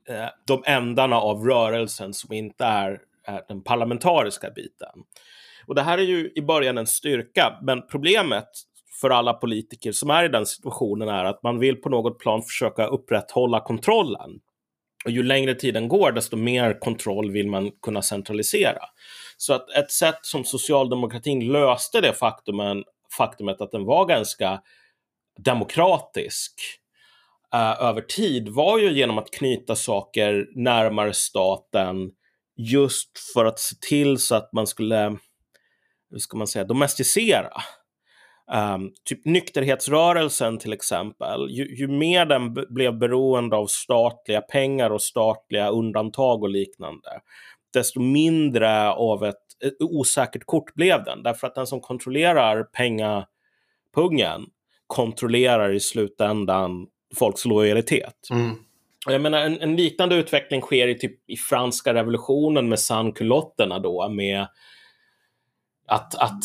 eh, 0.10 0.30
de 0.48 0.64
ändarna 0.66 1.16
av 1.16 1.46
rörelsen 1.46 2.14
som 2.14 2.34
inte 2.34 2.66
är, 2.66 3.00
är 3.28 3.42
den 3.48 3.64
parlamentariska 3.64 4.50
biten. 4.50 5.04
Och 5.68 5.76
det 5.76 5.82
här 5.82 5.98
är 5.98 6.04
ju 6.04 6.32
i 6.36 6.42
början 6.42 6.78
en 6.78 6.88
styrka, 6.88 7.60
men 7.62 7.88
problemet 7.88 8.50
för 9.02 9.10
alla 9.10 9.34
politiker 9.34 9.92
som 9.92 10.10
är 10.10 10.24
i 10.24 10.28
den 10.28 10.46
situationen 10.46 11.10
är 11.10 11.26
att 11.26 11.44
man 11.44 11.60
vill 11.60 11.76
på 11.76 11.90
något 11.90 12.20
plan 12.20 12.44
försöka 12.44 12.86
upprätthålla 12.86 13.60
kontrollen. 13.60 14.40
Och 15.06 15.12
ju 15.12 15.24
längre 15.24 15.56
tiden 15.56 15.88
går, 15.88 16.12
desto 16.12 16.38
mer 16.38 16.80
kontroll 16.80 17.32
vill 17.32 17.50
man 17.50 17.72
kunna 17.82 18.02
centralisera. 18.02 18.82
Så 19.38 19.54
att 19.54 19.70
ett 19.70 19.92
sätt 19.92 20.20
som 20.22 20.44
socialdemokratin 20.44 21.52
löste 21.52 22.02
det 22.02 22.14
faktumen, 22.14 22.84
faktumet 23.18 23.62
att 23.62 23.72
den 23.72 23.86
var 23.86 24.06
ganska 24.06 24.62
demokratisk 25.40 26.54
Eh, 27.54 27.82
över 27.84 28.02
tid 28.02 28.50
var 28.50 28.80
ju 28.80 28.92
genom 28.92 29.18
att 29.18 29.32
knyta 29.32 29.76
saker 29.76 30.48
närmare 30.56 31.14
staten 31.14 32.12
just 32.58 33.20
för 33.34 33.46
att 33.46 33.60
se 33.60 33.76
till 33.90 34.18
så 34.18 34.36
att 34.36 34.54
man 34.54 34.68
skulle, 34.68 35.18
hur 36.12 36.18
ska 36.18 36.38
man 36.38 36.48
säga, 36.48 36.66
domesticera. 36.66 37.52
Um, 38.76 38.94
typ 39.06 39.26
nykterhetsrörelsen 39.26 40.58
till 40.58 40.74
exempel, 40.74 41.48
ju, 41.50 41.76
ju 41.76 41.88
mer 41.88 42.26
den 42.26 42.54
b- 42.54 42.66
blev 42.70 42.98
beroende 42.98 43.56
av 43.56 43.68
statliga 43.68 44.42
pengar 44.42 44.90
och 44.90 45.02
statliga 45.02 45.70
undantag 45.70 46.44
och 46.44 46.50
liknande, 46.50 47.10
desto 47.74 48.00
mindre 48.00 48.92
av 48.92 49.24
ett, 49.24 49.64
ett 49.66 49.82
osäkert 49.82 50.46
kort 50.46 50.74
blev 50.74 51.04
den. 51.04 51.24
Därför 51.24 51.48
att 51.48 51.56
den 51.56 51.68
som 51.68 51.82
kontrollerar 51.82 52.64
pengapungen 52.64 54.46
kontrollerar 54.88 55.74
i 55.74 55.80
slutändan 55.80 56.88
folks 57.16 57.46
lojalitet. 57.46 58.28
Mm. 58.32 58.56
Och 59.06 59.14
jag 59.14 59.22
menar, 59.22 59.40
en, 59.40 59.62
en 59.62 59.76
liknande 59.76 60.16
utveckling 60.16 60.62
sker 60.62 60.88
i, 60.88 60.98
typ, 60.98 61.30
i 61.30 61.38
franska 61.38 61.94
revolutionen 61.94 62.70
med 62.70 62.80
sankulotterna 62.80 63.80
då, 63.80 64.10
med 64.10 64.48
att, 65.88 66.16
att 66.16 66.44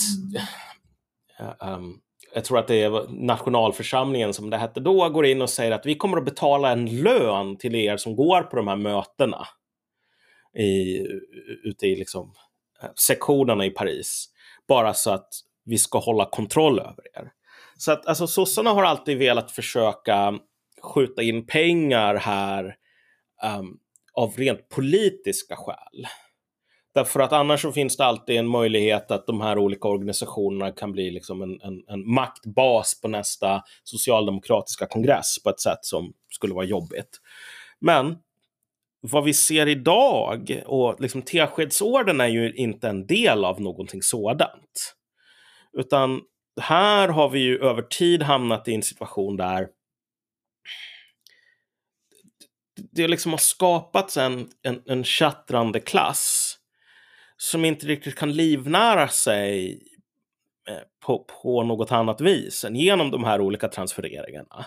um, 1.61 2.01
jag 2.35 2.45
tror 2.45 2.59
att 2.59 2.69
det 2.69 2.83
är 2.83 3.09
nationalförsamlingen 3.09 4.35
som 4.35 4.51
det 4.51 4.57
hette 4.57 4.81
då, 4.81 5.09
går 5.09 5.27
in 5.27 5.43
och 5.43 5.51
säger 5.51 5.73
att 5.73 5.87
vi 5.87 5.95
kommer 5.95 6.17
att 6.17 6.25
betala 6.25 6.73
en 6.73 7.03
lön 7.03 7.57
till 7.57 7.75
er 7.75 7.97
som 7.97 8.17
går 8.17 8.43
på 8.43 8.57
de 8.57 8.69
här 8.69 8.77
mötena 8.77 9.47
i, 10.59 10.99
ute 11.65 11.87
i 11.87 11.97
liksom, 11.97 12.33
eh, 12.83 12.89
sektionerna 12.95 13.67
i 13.67 13.71
Paris. 13.71 14.29
Bara 14.69 14.95
så 14.95 15.11
att 15.11 15.29
vi 15.65 15.79
ska 15.79 15.99
hålla 15.99 16.25
kontroll 16.25 16.79
över 16.79 17.19
er. 17.19 17.33
Så 17.77 17.93
att 17.93 18.07
alltså, 18.07 18.27
sossarna 18.27 18.71
har 18.71 18.83
alltid 18.83 19.19
velat 19.19 19.51
försöka 19.51 20.39
skjuta 20.83 21.23
in 21.23 21.47
pengar 21.47 22.15
här 22.15 22.77
um, 23.59 23.79
av 24.15 24.35
rent 24.37 24.69
politiska 24.69 25.57
skäl. 25.57 26.07
Därför 26.95 27.21
att 27.21 27.33
annars 27.33 27.63
så 27.63 27.73
finns 27.73 27.97
det 27.97 28.05
alltid 28.05 28.37
en 28.37 28.49
möjlighet 28.49 29.11
att 29.11 29.27
de 29.27 29.41
här 29.41 29.59
olika 29.59 29.89
organisationerna 29.89 30.73
kan 30.73 30.93
bli 30.93 31.11
liksom 31.11 31.43
en, 31.43 31.61
en, 31.61 31.85
en 31.89 32.11
maktbas 32.15 33.01
på 33.01 33.09
nästa 33.09 33.63
socialdemokratiska 33.85 34.87
kongress 34.87 35.43
på 35.43 35.51
ett 35.51 35.61
sätt 35.61 35.79
som 35.83 36.13
skulle 36.31 36.55
vara 36.55 36.65
jobbigt. 36.65 37.21
Men 37.81 38.17
vad 39.01 39.25
vi 39.25 39.35
ser 39.35 39.67
idag, 39.67 40.63
och 40.67 41.01
liksom 41.01 41.23
Teskedsorden 41.23 42.21
är 42.21 42.29
ju 42.29 42.53
inte 42.53 42.89
en 42.89 43.07
del 43.07 43.45
av 43.45 43.61
någonting 43.61 44.03
sådant. 44.03 44.95
Utan 45.73 46.21
här 46.61 47.09
har 47.09 47.29
vi 47.29 47.39
ju 47.39 47.59
över 47.59 47.83
tid 47.83 48.23
hamnat 48.23 48.69
i 48.69 48.75
en 48.75 48.83
situation 48.83 49.37
där 49.37 49.69
det 52.93 53.09
liksom 53.09 53.33
har 53.33 53.39
skapats 53.39 54.17
en, 54.17 54.49
en, 54.63 54.83
en 54.87 55.05
chattrande 55.05 55.81
klass 55.81 56.55
som 57.37 57.65
inte 57.65 57.87
riktigt 57.87 58.19
kan 58.19 58.33
livnära 58.33 59.09
sig 59.09 59.83
eh, 60.69 60.83
på, 61.07 61.25
på 61.25 61.63
något 61.63 61.93
annat 61.93 62.21
vis 62.21 62.65
än 62.65 62.77
genom 62.77 63.11
de 63.11 63.25
här 63.25 63.41
olika 63.41 63.69
transfereringarna. 63.69 64.67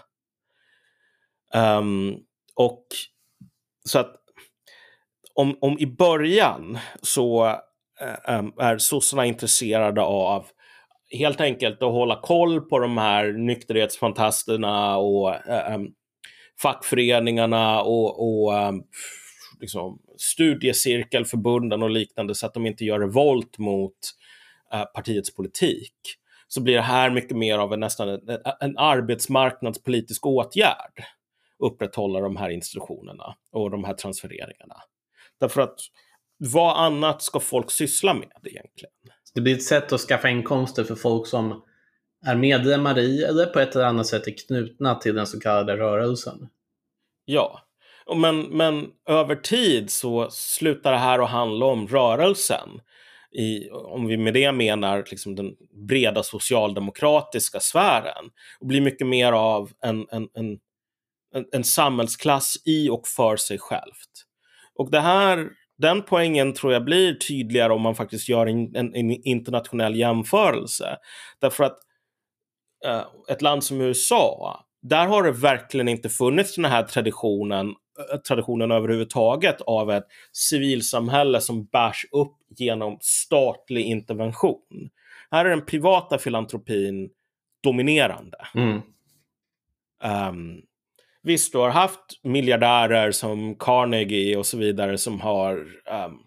Um, 1.54 2.18
och 2.56 2.86
så 3.86 4.00
att 4.00 4.16
om, 5.34 5.58
om 5.62 5.80
i 5.80 5.86
början 5.86 6.80
så 7.02 7.46
um, 8.28 8.54
är 8.60 8.78
sossarna 8.78 9.26
intresserade 9.26 10.02
av 10.02 10.48
helt 11.12 11.42
enkelt 11.42 11.84
att 11.84 11.92
hålla 11.92 12.22
koll 12.22 12.62
på 12.62 12.80
de 12.80 12.98
här 12.98 13.32
nykterhetsfantasterna 13.32 14.98
och 14.98 15.36
eh, 15.36 15.74
eh, 15.74 15.80
fackföreningarna 16.62 17.82
och, 17.82 18.44
och 18.44 18.58
eh, 18.58 18.72
liksom 19.60 20.00
studiecirkelförbunden 20.18 21.84
och 21.84 21.90
liknande 21.90 22.36
så 22.36 22.46
att 22.46 22.54
de 22.54 22.66
inte 22.66 22.86
gör 22.86 23.00
revolt 23.00 23.58
mot 23.58 23.98
eh, 24.74 24.84
partiets 24.84 25.36
politik 25.36 25.96
så 26.48 26.62
blir 26.62 26.76
det 26.76 26.82
här 26.82 27.10
mycket 27.10 27.38
mer 27.38 27.58
av 27.58 27.74
en 27.74 27.80
nästan 27.80 28.10
en, 28.10 28.20
en 28.60 28.78
arbetsmarknadspolitisk 28.78 30.26
åtgärd 30.26 31.04
upprätthålla 31.60 32.20
de 32.20 32.36
här 32.36 32.50
institutionerna 32.50 33.36
och 33.52 33.72
de 33.72 33.84
här 33.84 33.94
transfereringarna. 33.94 34.76
Därför 35.40 35.62
att 35.62 35.80
vad 36.44 36.78
annat 36.78 37.22
ska 37.22 37.40
folk 37.40 37.72
syssla 37.72 38.14
med 38.14 38.30
egentligen? 38.44 38.94
Det 39.34 39.42
blir 39.42 39.56
ett 39.56 39.64
sätt 39.64 39.94
att 39.94 40.02
skaffa 40.02 40.30
inkomster 40.30 40.84
för 40.84 40.96
folk 40.96 41.28
som 41.28 41.64
är 42.26 42.36
medlemmar 42.36 43.00
i 43.00 43.24
eller 43.24 43.46
på 43.46 43.60
ett 43.60 43.76
eller 43.76 43.86
annat 43.86 44.08
sätt 44.08 44.28
är 44.28 44.48
knutna 44.48 44.96
till 44.96 45.16
den 45.16 45.28
så 45.28 45.40
kallade 45.40 45.78
rörelsen. 45.78 46.50
Ja, 47.26 47.62
men, 48.16 48.42
men 48.42 48.88
över 49.10 49.36
tid 49.36 49.92
så 49.92 50.30
slutar 50.32 50.92
det 50.92 50.98
här 50.98 51.20
att 51.20 51.30
handla 51.30 51.66
om 51.66 51.88
rörelsen. 51.88 52.70
I, 53.32 53.70
om 53.70 54.08
vi 54.08 54.18
med 54.18 54.34
det 54.34 54.52
menar 54.52 55.06
liksom 55.10 55.36
den 55.36 55.56
breda 55.88 56.24
socialdemokratiska 56.24 57.60
sfären. 57.60 58.30
Och 58.60 58.68
blir 58.68 58.82
mycket 58.82 59.08
mer 59.08 59.32
av 59.32 59.72
en, 59.82 60.08
en, 60.12 60.30
en, 60.34 60.60
en, 61.36 61.46
en 61.52 61.64
samhällsklass 61.64 62.56
i 62.66 62.90
och 62.90 63.08
för 63.08 63.38
sig 63.38 63.58
självt. 63.60 64.26
Och 64.76 64.92
det 64.92 65.00
här, 65.00 65.50
den 65.82 66.02
poängen 66.02 66.54
tror 66.54 66.74
jag 66.74 66.86
blir 66.86 67.14
tydligare 67.14 67.74
om 67.74 67.82
man 67.82 67.96
faktiskt 67.96 68.30
gör 68.30 68.48
en, 68.48 68.76
en, 68.76 68.96
en 68.96 69.12
internationell 69.12 69.96
jämförelse. 69.96 70.98
Därför 71.42 71.64
att 71.64 71.78
uh, 72.88 73.04
ett 73.30 73.42
land 73.42 73.64
som 73.64 73.82
USA, 73.82 74.60
där 74.82 75.08
har 75.08 75.24
det 75.24 75.32
verkligen 75.32 75.88
inte 75.88 76.10
funnits 76.10 76.56
den 76.56 76.66
här 76.66 76.84
traditionen, 76.84 77.74
traditionen 78.28 78.72
överhuvudtaget 78.72 79.62
av 79.62 79.92
ett 79.92 80.08
civilsamhälle 80.32 81.42
som 81.42 81.66
bärs 81.66 82.06
upp 82.12 82.38
genom 82.58 82.98
statlig 83.02 83.86
intervention. 83.86 84.90
Här 85.32 85.46
är 85.46 85.50
den 85.50 85.66
privata 85.66 86.18
filantropin 86.18 87.10
dominerande. 87.64 88.38
Mm. 88.56 88.82
Um, 90.04 90.62
visst, 91.24 91.52
du 91.52 91.58
har 91.58 91.70
haft 91.70 92.20
miljardärer 92.24 93.12
som 93.12 93.56
Carnegie 93.56 94.38
och 94.38 94.46
så 94.46 94.58
vidare 94.58 94.98
som 94.98 95.22
har 95.22 95.58
um, 96.06 96.20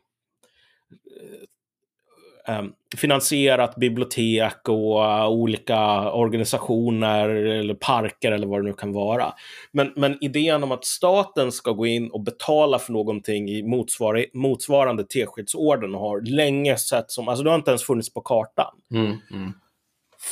um, 2.49 2.73
finansierat 2.97 3.77
bibliotek 3.77 4.69
och 4.69 4.99
uh, 4.99 5.29
olika 5.29 6.11
organisationer 6.13 7.29
eller 7.29 7.75
parker 7.75 8.33
eller 8.33 8.47
vad 8.47 8.61
det 8.61 8.69
nu 8.69 8.73
kan 8.73 8.93
vara. 8.93 9.33
Men, 9.73 9.93
men 9.97 10.25
idén 10.25 10.63
om 10.63 10.73
att 10.73 10.85
staten 10.85 11.53
ska 11.53 11.73
gå 11.73 11.87
in 11.87 12.11
och 12.11 12.21
betala 12.21 12.79
för 12.79 12.93
någonting 12.93 13.49
i 13.49 13.63
motsvar 13.63 14.27
motsvarande 14.33 15.05
Teskedsorden 15.05 15.95
har 15.95 16.21
länge 16.21 16.77
sett 16.77 17.11
som, 17.11 17.29
alltså 17.29 17.45
det 17.45 17.51
har 17.51 17.57
inte 17.57 17.71
ens 17.71 17.85
funnits 17.85 18.15
på 18.15 18.21
kartan. 18.21 18.75
Mm, 18.91 19.17
mm. 19.31 19.53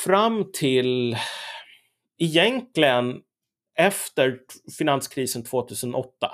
Fram 0.04 0.52
till 0.52 1.16
egentligen 2.18 3.20
efter 3.78 4.38
finanskrisen 4.78 5.44
2008. 5.44 6.30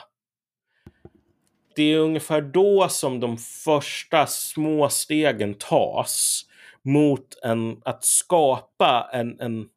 Det 1.77 1.83
är 1.83 1.99
ungefär 1.99 2.41
då 2.41 2.89
som 2.89 3.21
de 3.21 3.39
första 3.39 4.27
små 4.27 4.89
stegen 4.89 5.55
tas 5.55 6.45
mot 6.83 7.39
en, 7.43 7.83
att 7.85 8.05
skapa 8.05 9.11
en, 9.13 9.41
en, 9.41 9.69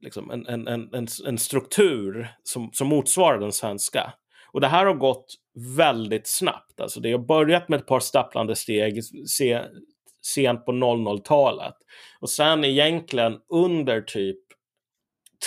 liksom 0.00 0.30
en, 0.30 0.46
en, 0.46 0.68
en, 0.68 1.06
en 1.26 1.38
struktur 1.38 2.34
som, 2.42 2.70
som 2.72 2.88
motsvarar 2.88 3.38
den 3.38 3.52
svenska. 3.52 4.12
Och 4.52 4.60
det 4.60 4.68
här 4.68 4.86
har 4.86 4.94
gått 4.94 5.34
väldigt 5.76 6.26
snabbt. 6.26 6.80
Alltså 6.80 7.00
det 7.00 7.12
har 7.12 7.18
börjat 7.18 7.68
med 7.68 7.80
ett 7.80 7.86
par 7.86 8.00
stapplande 8.00 8.56
steg 8.56 9.04
se, 9.28 9.62
sent 10.22 10.66
på 10.66 10.72
00-talet. 10.72 11.74
Och 12.20 12.30
sen 12.30 12.64
egentligen 12.64 13.38
under 13.48 14.00
typ 14.00 14.43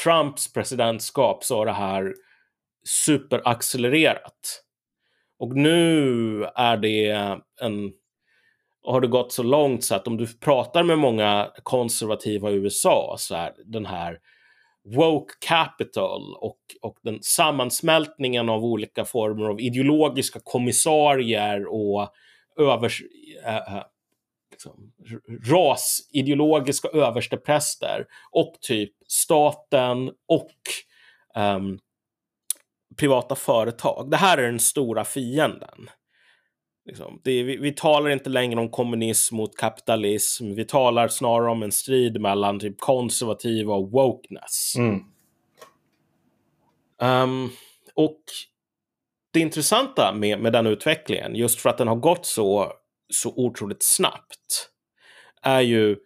Trumps 0.04 0.54
presidentskap 0.54 1.44
så 1.44 1.58
har 1.58 1.66
det 1.66 1.72
här 1.72 2.14
superaccelererat. 2.86 4.64
Och 5.40 5.56
nu 5.56 6.44
är 6.56 6.78
det 6.78 7.10
en 7.62 7.92
har 8.88 9.02
det 9.02 9.08
gått 9.08 9.32
så 9.32 9.44
långt 9.44 9.84
så 9.84 9.96
att 9.96 10.08
om 10.08 10.18
du 10.18 10.38
pratar 10.38 10.84
med 10.84 11.00
många 11.00 11.52
konservativa 11.64 12.52
i 12.52 12.54
USA 12.54 13.16
så 13.18 13.36
är 13.36 13.54
den 13.66 13.86
här 13.86 14.20
woke 14.96 15.34
capital 15.40 16.36
och, 16.36 16.60
och 16.82 16.98
den 17.04 17.20
sammansmältningen 17.22 18.50
av 18.50 18.66
olika 18.66 19.06
former 19.06 19.46
av 19.50 19.62
ideologiska 19.62 20.40
kommissarier 20.44 21.66
och 21.66 22.14
övers, 22.60 23.04
äh, 23.46 23.84
liksom, 24.58 24.92
rasideologiska 25.52 26.88
överstepräster 26.88 28.06
och 28.32 28.56
typ 28.62 28.94
staten 29.08 30.12
och 30.28 30.52
um, 31.36 31.80
privata 32.98 33.36
företag. 33.36 34.12
Det 34.12 34.18
här 34.18 34.38
är 34.38 34.48
den 34.48 34.60
stora 34.60 35.04
fienden. 35.06 35.90
Liksom, 36.86 37.22
är, 37.24 37.44
vi, 37.44 37.58
vi, 37.58 37.72
talar 37.72 38.10
inte 38.10 38.30
längre 38.30 38.60
om 38.60 38.70
kommunism 38.70 39.36
mot 39.36 39.58
kapitalism. 39.58 40.54
Vi 40.54 40.66
talar 40.66 41.08
snarare 41.08 41.52
om 41.52 41.64
en 41.64 41.72
strid 41.72 42.22
mellan 42.22 42.60
typ 42.60 42.80
konservativa 42.80 43.74
och 43.74 43.92
wokeness. 43.92 44.74
Mm. 44.78 45.04
Um, 47.02 47.50
och 47.94 48.22
det 49.32 49.40
intressanta 49.40 50.14
med, 50.14 50.40
med 50.40 50.54
den 50.54 50.68
utvecklingen, 50.68 51.36
just 51.36 51.60
för 51.60 51.70
att 51.70 51.78
den 51.78 51.88
har 51.88 51.96
gått 51.96 52.26
så 52.26 52.74
så 53.10 53.34
otroligt 53.36 53.84
snabbt 53.84 54.70
är 55.42 55.62
ju 55.62 55.98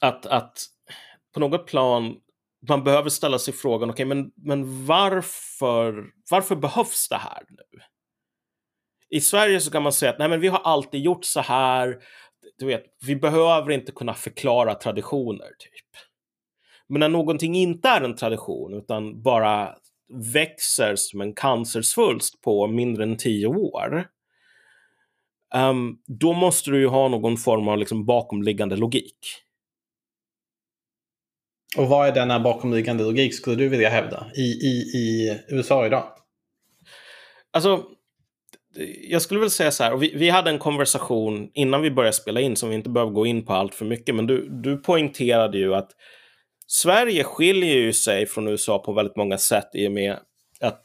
att, 0.00 0.26
att 0.26 0.66
på 1.34 1.40
något 1.40 1.66
plan 1.66 2.16
man 2.68 2.84
behöver 2.84 3.10
ställa 3.10 3.38
sig 3.38 3.54
frågan, 3.54 3.90
okej, 3.90 4.06
okay, 4.06 4.16
men, 4.16 4.32
men 4.36 4.86
varför, 4.86 6.04
varför 6.30 6.56
behövs 6.56 7.08
det 7.08 7.16
här 7.16 7.42
nu? 7.48 7.80
I 9.10 9.20
Sverige 9.20 9.60
så 9.60 9.70
kan 9.70 9.82
man 9.82 9.92
säga 9.92 10.12
att 10.12 10.18
nej, 10.18 10.28
men 10.28 10.40
vi 10.40 10.48
har 10.48 10.58
alltid 10.58 11.00
gjort 11.00 11.24
så 11.24 11.40
här. 11.40 11.98
Du 12.58 12.66
vet, 12.66 12.84
vi 13.06 13.16
behöver 13.16 13.70
inte 13.70 13.92
kunna 13.92 14.14
förklara 14.14 14.74
traditioner, 14.74 15.48
typ. 15.58 16.02
Men 16.88 17.00
när 17.00 17.08
någonting 17.08 17.54
inte 17.54 17.88
är 17.88 18.00
en 18.00 18.16
tradition, 18.16 18.74
utan 18.74 19.22
bara 19.22 19.74
växer 20.34 20.96
som 20.96 21.20
en 21.20 21.34
cancersvulst 21.34 22.40
på 22.42 22.66
mindre 22.66 23.02
än 23.02 23.16
tio 23.16 23.46
år, 23.46 24.08
um, 25.54 25.98
då 26.06 26.32
måste 26.32 26.70
du 26.70 26.80
ju 26.80 26.86
ha 26.86 27.08
någon 27.08 27.36
form 27.36 27.68
av 27.68 27.78
liksom 27.78 28.06
bakomliggande 28.06 28.76
logik. 28.76 29.18
Och 31.76 31.88
vad 31.88 32.08
är 32.08 32.12
denna 32.12 32.40
bakomliggande 32.40 33.04
logik 33.04 33.34
skulle 33.34 33.56
du 33.56 33.68
vilja 33.68 33.88
hävda 33.88 34.26
i, 34.36 34.40
i, 34.40 34.98
i 34.98 35.38
USA 35.48 35.86
idag? 35.86 36.04
Alltså, 37.50 37.84
jag 39.08 39.22
skulle 39.22 39.40
väl 39.40 39.50
säga 39.50 39.70
så 39.70 39.84
här, 39.84 39.92
och 39.92 40.02
vi, 40.02 40.12
vi, 40.16 40.30
hade 40.30 40.50
en 40.50 40.58
konversation 40.58 41.50
innan 41.54 41.82
vi 41.82 41.90
började 41.90 42.16
spela 42.16 42.40
in 42.40 42.56
som 42.56 42.68
vi 42.68 42.74
inte 42.74 42.90
behöver 42.90 43.12
gå 43.12 43.26
in 43.26 43.44
på 43.44 43.52
allt 43.52 43.74
för 43.74 43.84
mycket, 43.84 44.14
men 44.14 44.26
du, 44.26 44.48
du 44.62 44.76
poängterade 44.76 45.58
ju 45.58 45.74
att 45.74 45.90
Sverige 46.66 47.24
skiljer 47.24 47.76
ju 47.76 47.92
sig 47.92 48.26
från 48.26 48.48
USA 48.48 48.78
på 48.78 48.92
väldigt 48.92 49.16
många 49.16 49.38
sätt 49.38 49.70
i 49.74 49.88
och 49.88 49.92
med 49.92 50.16
att 50.60 50.80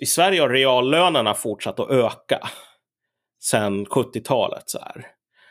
i 0.00 0.06
Sverige 0.06 0.40
har 0.40 0.48
reallönerna 0.48 1.34
fortsatt 1.34 1.80
att 1.80 1.90
öka 1.90 2.48
sedan 3.40 3.86
70-talet. 3.86 4.62
Så 4.66 4.78
här. 4.78 5.06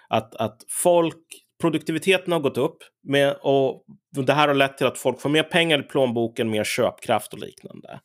Att, 0.09 0.35
att 0.35 0.63
folk, 0.69 1.23
produktiviteten 1.61 2.33
har 2.33 2.39
gått 2.39 2.57
upp 2.57 2.77
med, 3.03 3.37
och 3.41 3.85
det 4.25 4.33
här 4.33 4.47
har 4.47 4.55
lett 4.55 4.77
till 4.77 4.87
att 4.87 4.97
folk 4.97 5.21
får 5.21 5.29
mer 5.29 5.43
pengar 5.43 5.79
i 5.79 5.83
plånboken, 5.83 6.49
mer 6.49 6.63
köpkraft 6.63 7.33
och 7.33 7.39
liknande. 7.39 7.99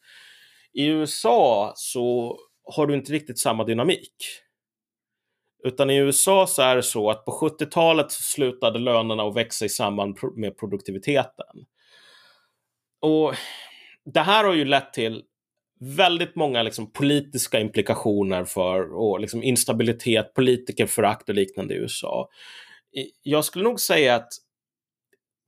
I 0.73 0.87
USA 0.87 1.73
så 1.77 2.37
har 2.77 2.87
du 2.87 2.95
inte 2.95 3.13
riktigt 3.13 3.39
samma 3.39 3.65
dynamik. 3.65 4.15
Utan 5.65 5.91
i 5.91 5.97
USA 5.97 6.47
så 6.47 6.63
är 6.63 6.77
det 6.77 6.83
så 6.83 7.11
att 7.11 7.25
på 7.25 7.33
70-talet 7.33 8.13
slutade 8.13 8.79
lönerna 8.79 9.23
att 9.23 9.37
växa 9.37 9.65
i 9.65 9.69
samband 9.69 10.19
med 10.37 10.59
produktiviteten. 10.59 11.67
Och 13.01 13.35
det 14.05 14.21
här 14.21 14.45
har 14.45 14.55
ju 14.55 14.65
lett 14.65 14.93
till 14.93 15.23
väldigt 15.83 16.37
många 16.37 16.63
liksom, 16.63 16.93
politiska 16.93 17.61
implikationer 17.61 18.45
för 18.45 18.95
och 18.95 19.21
liksom, 19.21 19.43
instabilitet, 19.43 20.35
politikerförakt 20.35 21.29
och 21.29 21.35
liknande 21.35 21.75
i 21.75 21.77
USA. 21.77 22.29
Jag 23.23 23.45
skulle 23.45 23.65
nog 23.65 23.81
säga 23.81 24.15
att 24.15 24.29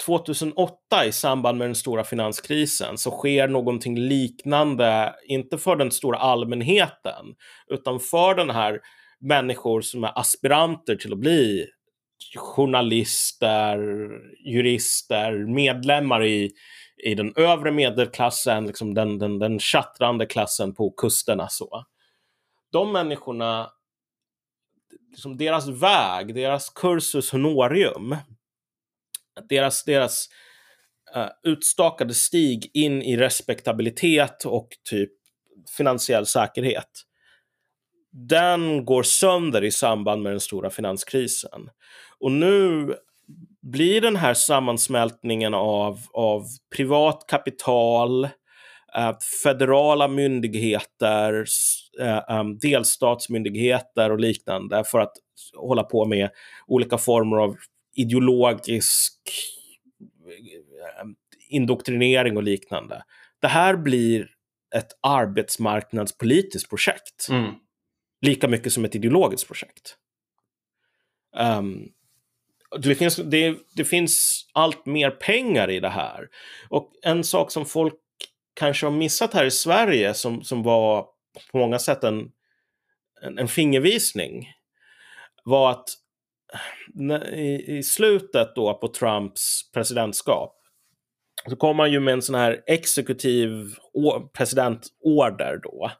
2008 0.06 1.06
i 1.06 1.12
samband 1.12 1.58
med 1.58 1.68
den 1.68 1.74
stora 1.74 2.04
finanskrisen 2.04 2.98
så 2.98 3.10
sker 3.10 3.48
någonting 3.48 3.98
liknande, 3.98 5.14
inte 5.26 5.58
för 5.58 5.76
den 5.76 5.90
stora 5.90 6.18
allmänheten, 6.18 7.24
utan 7.70 8.00
för 8.00 8.34
den 8.34 8.50
här 8.50 8.80
människor 9.20 9.80
som 9.80 10.04
är 10.04 10.18
aspiranter 10.18 10.96
till 10.96 11.12
att 11.12 11.18
bli 11.18 11.66
journalister, 12.36 13.78
jurister, 14.46 15.54
medlemmar 15.54 16.24
i 16.24 16.52
i 17.02 17.14
den 17.14 17.33
övre 17.37 17.70
medelklassen, 17.70 18.66
liksom 18.66 18.94
den, 18.94 19.18
den, 19.18 19.38
den 19.38 19.59
chattrande 19.59 20.26
klassen 20.26 20.74
på 20.74 20.90
kusterna. 20.90 21.48
Så. 21.48 21.85
De 22.72 22.92
människorna, 22.92 23.70
liksom 25.11 25.37
deras 25.37 25.68
väg, 25.68 26.35
deras 26.35 26.70
cursus 26.70 27.33
honorium, 27.33 28.16
deras, 29.48 29.85
deras 29.85 30.28
uh, 31.16 31.28
utstakade 31.42 32.14
stig 32.14 32.70
in 32.74 33.02
i 33.02 33.16
respektabilitet 33.16 34.44
och 34.44 34.68
typ 34.90 35.12
finansiell 35.76 36.26
säkerhet, 36.26 36.90
den 38.11 38.85
går 38.85 39.02
sönder 39.02 39.64
i 39.64 39.70
samband 39.70 40.22
med 40.22 40.33
den 40.33 40.40
stora 40.40 40.70
finanskrisen. 40.70 41.70
Och 42.18 42.33
nu 42.33 42.94
blir 43.64 44.00
den 44.00 44.16
här 44.16 44.35
sammansmältningen 44.35 45.55
av, 45.55 46.00
av 46.12 46.44
privat 46.77 47.24
kapital, 47.29 48.24
eh, 48.96 49.18
federala 49.42 50.09
myndigheter, 50.09 51.44
eh, 52.00 52.40
um, 52.40 52.59
delstatsmyndigheter 52.59 54.11
och 54.11 54.20
liknande 54.20 54.85
för 54.87 54.98
att 54.98 55.12
hålla 55.57 55.83
på 55.83 56.05
med 56.05 56.31
olika 56.66 56.98
former 56.98 57.37
av 57.37 57.57
ideologisk 57.96 59.20
eh, 60.27 61.07
indoktrinering 61.48 62.37
och 62.37 62.42
liknande. 62.42 63.03
Det 63.40 63.48
här 63.48 63.77
blir 63.77 64.29
ett 64.77 64.90
arbetsmarknadspolitiskt 65.03 66.70
projekt. 66.70 67.29
Mm. 67.31 67.53
Lika 68.20 68.48
mycket 68.48 68.72
som 68.72 68.85
ett 68.85 68.94
ideologiskt 68.94 69.46
projekt. 69.46 69.96
Um, 71.37 71.88
det 72.78 72.94
finns, 72.94 73.16
det, 73.16 73.56
det 73.76 73.84
finns 73.84 74.46
allt 74.52 74.87
mer 74.87 75.10
pengar 75.10 75.70
i 75.70 75.80
det 75.80 75.88
här. 75.88 76.28
Och 76.68 76.92
en 77.02 77.24
sak 77.24 77.50
som 77.50 77.66
folk 77.66 77.94
kanske 78.54 78.87
har 78.87 78.90
missat 78.90 79.34
här 79.34 79.44
i 79.44 79.50
Sverige 79.50 80.14
som, 80.14 80.44
som 80.44 80.62
var 80.62 81.06
på 81.52 81.58
många 81.58 81.78
sätt 81.78 82.04
en, 82.04 82.30
en, 83.22 83.38
en 83.38 83.48
fingervisning 83.48 84.48
var 85.44 85.70
att 85.70 85.88
i, 87.32 87.76
i 87.78 87.82
slutet 87.82 88.54
då 88.54 88.74
på 88.74 88.88
Trumps 88.88 89.70
presidentskap 89.72 90.60
så 91.48 91.56
kom 91.56 91.78
han 91.78 91.92
ju 91.92 92.00
med 92.00 92.14
en 92.14 92.22
sån 92.22 92.34
här 92.34 92.62
exekutiv 92.66 93.74
presidentorder 94.32 95.60
då. 95.62 95.90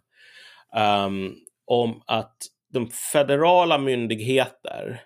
Um, 0.80 1.37
om 1.66 2.02
att 2.06 2.37
de 2.72 2.90
federala 2.90 3.78
myndigheter 3.78 5.02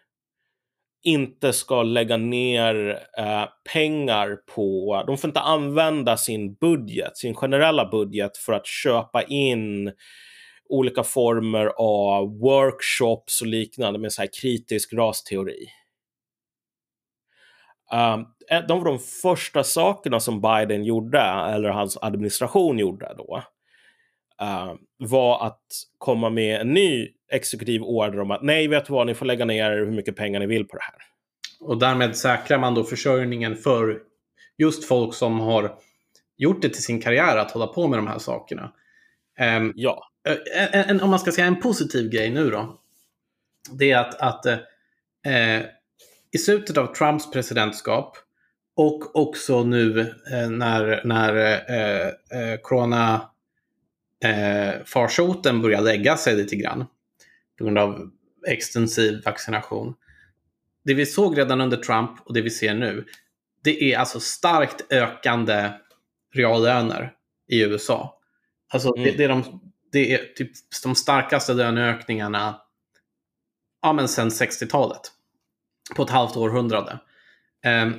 inte 1.02 1.52
ska 1.52 1.82
lägga 1.82 2.16
ner 2.16 3.02
eh, 3.18 3.44
pengar 3.72 4.38
på, 4.54 5.02
de 5.06 5.18
får 5.18 5.28
inte 5.28 5.40
använda 5.40 6.16
sin 6.16 6.54
budget, 6.54 7.16
sin 7.16 7.34
generella 7.34 7.90
budget 7.90 8.36
för 8.36 8.52
att 8.52 8.66
köpa 8.66 9.22
in 9.22 9.92
olika 10.68 11.02
former 11.02 11.72
av 11.76 12.38
workshops 12.38 13.40
och 13.40 13.46
liknande 13.46 13.98
med 13.98 14.12
så 14.12 14.22
här 14.22 14.28
kritisk 14.40 14.92
rasteori. 14.92 15.66
Um, 17.92 18.26
de 18.68 18.78
var 18.78 18.84
de 18.84 18.98
första 18.98 19.64
sakerna 19.64 20.20
som 20.20 20.40
Biden 20.40 20.84
gjorde, 20.84 21.20
eller 21.20 21.68
hans 21.68 21.96
administration 21.96 22.78
gjorde 22.78 23.14
då, 23.18 23.42
uh, 24.42 24.74
var 24.98 25.46
att 25.46 25.62
komma 25.98 26.30
med 26.30 26.60
en 26.60 26.74
ny 26.74 27.08
exekutiv 27.32 27.82
order 27.82 28.20
om 28.20 28.30
att 28.30 28.42
nej, 28.42 28.68
vet 28.68 28.86
du 28.86 28.92
vad, 28.92 29.06
ni 29.06 29.14
får 29.14 29.26
lägga 29.26 29.44
ner 29.44 29.70
hur 29.70 29.90
mycket 29.90 30.16
pengar 30.16 30.40
ni 30.40 30.46
vill 30.46 30.64
på 30.64 30.76
det 30.76 30.82
här. 30.82 30.94
Och 31.60 31.78
därmed 31.78 32.16
säkrar 32.16 32.58
man 32.58 32.74
då 32.74 32.84
försörjningen 32.84 33.56
för 33.56 33.98
just 34.58 34.84
folk 34.84 35.14
som 35.14 35.40
har 35.40 35.74
gjort 36.36 36.62
det 36.62 36.68
till 36.68 36.82
sin 36.82 37.00
karriär 37.00 37.36
att 37.36 37.50
hålla 37.50 37.66
på 37.66 37.88
med 37.88 37.98
de 37.98 38.06
här 38.06 38.18
sakerna. 38.18 38.72
Um, 39.58 39.72
ja. 39.76 40.04
En, 40.72 40.84
en, 40.84 41.00
om 41.00 41.10
man 41.10 41.18
ska 41.18 41.32
säga 41.32 41.46
en 41.46 41.60
positiv 41.60 42.10
grej 42.10 42.30
nu 42.30 42.50
då. 42.50 42.78
Det 43.72 43.90
är 43.90 43.98
att, 43.98 44.14
att 44.20 44.46
eh, 45.26 45.60
i 46.32 46.38
slutet 46.38 46.76
av 46.76 46.94
Trumps 46.94 47.30
presidentskap 47.30 48.16
och 48.76 49.16
också 49.16 49.64
nu 49.64 50.00
eh, 50.32 50.50
när, 50.50 51.00
när 51.04 51.36
eh, 51.68 52.08
eh, 52.08 52.60
corona 52.62 53.20
eh, 54.24 54.84
farsoten 54.84 55.62
börjar 55.62 55.80
lägga 55.80 56.16
sig 56.16 56.36
lite 56.36 56.56
grann 56.56 56.86
på 57.58 57.64
grund 57.64 57.78
av 57.78 58.10
extensiv 58.46 59.22
vaccination. 59.24 59.94
Det 60.84 60.94
vi 60.94 61.06
såg 61.06 61.38
redan 61.38 61.60
under 61.60 61.76
Trump 61.76 62.10
och 62.24 62.34
det 62.34 62.40
vi 62.40 62.50
ser 62.50 62.74
nu, 62.74 63.04
det 63.64 63.92
är 63.92 63.98
alltså 63.98 64.20
starkt 64.20 64.92
ökande 64.92 65.70
reallöner 66.34 67.12
i 67.48 67.62
USA. 67.62 68.18
Alltså 68.68 68.96
mm. 68.96 69.04
det, 69.04 69.18
det, 69.18 69.24
är 69.24 69.28
de, 69.28 69.60
det 69.92 70.14
är 70.14 70.34
typ 70.34 70.50
de 70.82 70.94
starkaste 70.94 71.54
löneökningarna 71.54 72.60
ja, 73.82 73.92
men 73.92 74.08
sen 74.08 74.28
60-talet. 74.28 75.00
På 75.96 76.02
ett 76.02 76.10
halvt 76.10 76.36
århundrade. 76.36 76.98
Um, 77.84 77.94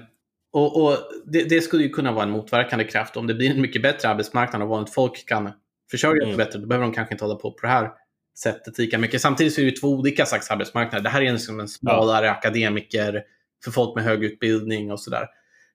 och, 0.51 0.83
och 0.83 0.97
det, 1.25 1.43
det, 1.43 1.61
skulle 1.61 1.83
ju 1.83 1.89
kunna 1.89 2.11
vara 2.11 2.23
en 2.23 2.31
motverkande 2.31 2.85
kraft. 2.85 3.17
Om 3.17 3.27
det 3.27 3.33
blir 3.33 3.51
en 3.51 3.61
mycket 3.61 3.81
bättre 3.81 4.09
arbetsmarknad 4.09 4.61
och 4.61 4.67
vanligt 4.67 4.93
folk 4.93 5.25
kan 5.27 5.51
försörja 5.91 6.23
mm. 6.23 6.37
bättre, 6.37 6.59
då 6.59 6.67
behöver 6.67 6.85
de 6.85 6.93
kanske 6.93 7.13
inte 7.13 7.23
hålla 7.23 7.35
på 7.35 7.51
på 7.51 7.59
det 7.61 7.67
här 7.67 7.91
sättet 8.37 8.77
lika 8.77 8.97
mycket. 8.97 9.21
Samtidigt 9.21 9.53
så 9.53 9.61
är 9.61 9.65
det 9.65 9.71
två 9.71 9.87
olika 9.87 10.25
slags 10.25 10.51
arbetsmarknader. 10.51 11.03
Det 11.03 11.09
här 11.09 11.21
är 11.21 11.33
liksom 11.33 11.59
en 11.59 11.67
smalare 11.67 12.25
ja. 12.25 12.31
akademiker 12.31 13.23
för 13.63 13.71
folk 13.71 13.95
med 13.95 14.03
hög 14.03 14.23
utbildning 14.23 14.91
och 14.91 14.99
sådär. 14.99 15.27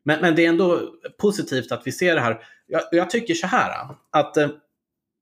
Men, 0.05 0.21
men 0.21 0.35
det 0.35 0.45
är 0.45 0.49
ändå 0.49 0.81
positivt 1.19 1.73
att 1.73 1.83
vi 1.85 1.93
ser 1.93 2.15
det 2.15 2.21
här. 2.21 2.41
Jag, 2.67 2.83
jag 2.93 3.11
tycker 3.11 3.35
så 3.35 3.47
här 3.47 3.87
att 4.11 4.37
eh, 4.37 4.49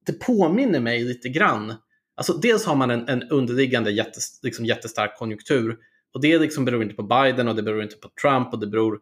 det 0.06 0.12
påminner 0.12 0.80
mig 0.80 1.04
lite 1.04 1.28
grann. 1.28 1.74
Alltså 2.14 2.32
dels 2.32 2.64
har 2.64 2.74
man 2.74 2.90
en, 2.90 3.08
en 3.08 3.22
underliggande 3.22 3.90
jättes, 3.90 4.40
liksom 4.42 4.64
jättestark 4.64 5.18
konjunktur 5.18 5.76
och 6.14 6.20
det 6.20 6.38
liksom 6.38 6.64
beror 6.64 6.82
inte 6.82 6.94
på 6.94 7.02
Biden 7.02 7.48
och 7.48 7.56
det 7.56 7.62
beror 7.62 7.82
inte 7.82 7.96
på 7.96 8.08
Trump 8.22 8.52
och 8.52 8.58
det 8.58 8.66
beror, 8.66 8.94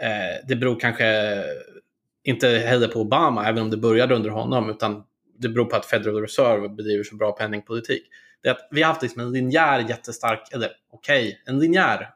eh, 0.00 0.46
det 0.48 0.56
beror 0.56 0.80
kanske 0.80 1.42
inte 2.22 2.48
heller 2.48 2.88
på 2.88 3.00
Obama, 3.00 3.46
även 3.46 3.62
om 3.62 3.70
det 3.70 3.76
började 3.76 4.14
under 4.14 4.30
honom, 4.30 4.70
utan 4.70 5.04
det 5.44 5.54
beror 5.54 5.64
på 5.64 5.76
att 5.76 5.86
Federal 5.86 6.20
Reserve 6.20 6.68
bedriver 6.68 7.04
så 7.04 7.16
bra 7.16 7.32
penningpolitik. 7.32 8.02
Det 8.42 8.48
är 8.48 8.52
att 8.52 8.68
vi 8.70 8.82
har 8.82 8.88
haft 8.88 9.02
liksom 9.02 9.22
en 9.22 9.32
linjär 9.32 9.78
jättestark, 9.88 10.52
eller 10.52 10.70
okej, 10.92 11.28
okay, 11.28 11.36
en 11.46 11.58
linjär 11.58 12.10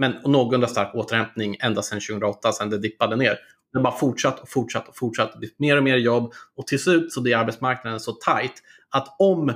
men 0.00 0.16
någorlunda 0.24 0.66
stark 0.66 0.94
återhämtning 0.94 1.56
ända 1.60 1.82
sedan 1.82 2.00
2008, 2.00 2.52
sedan 2.52 2.70
det 2.70 2.78
dippade 2.78 3.16
ner. 3.16 3.38
Det 3.72 3.78
har 3.78 3.82
bara 3.82 3.96
fortsatt 3.96 4.40
och 4.40 4.48
fortsatt 4.48 4.88
och 4.88 4.96
fortsatt. 4.96 5.32
Det 5.32 5.38
blir 5.38 5.50
mer 5.56 5.76
och 5.76 5.82
mer 5.82 5.96
jobb 5.96 6.32
och 6.56 6.66
till 6.66 6.82
slut 6.82 7.12
så 7.12 7.22
blir 7.22 7.36
arbetsmarknaden 7.36 8.00
så 8.00 8.12
tight 8.12 8.52
att 8.90 9.16
om 9.18 9.48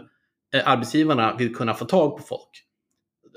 eh, 0.55 0.69
arbetsgivarna 0.69 1.37
vill 1.37 1.55
kunna 1.55 1.75
få 1.75 1.85
tag 1.85 2.17
på 2.17 2.23
folk. 2.23 2.65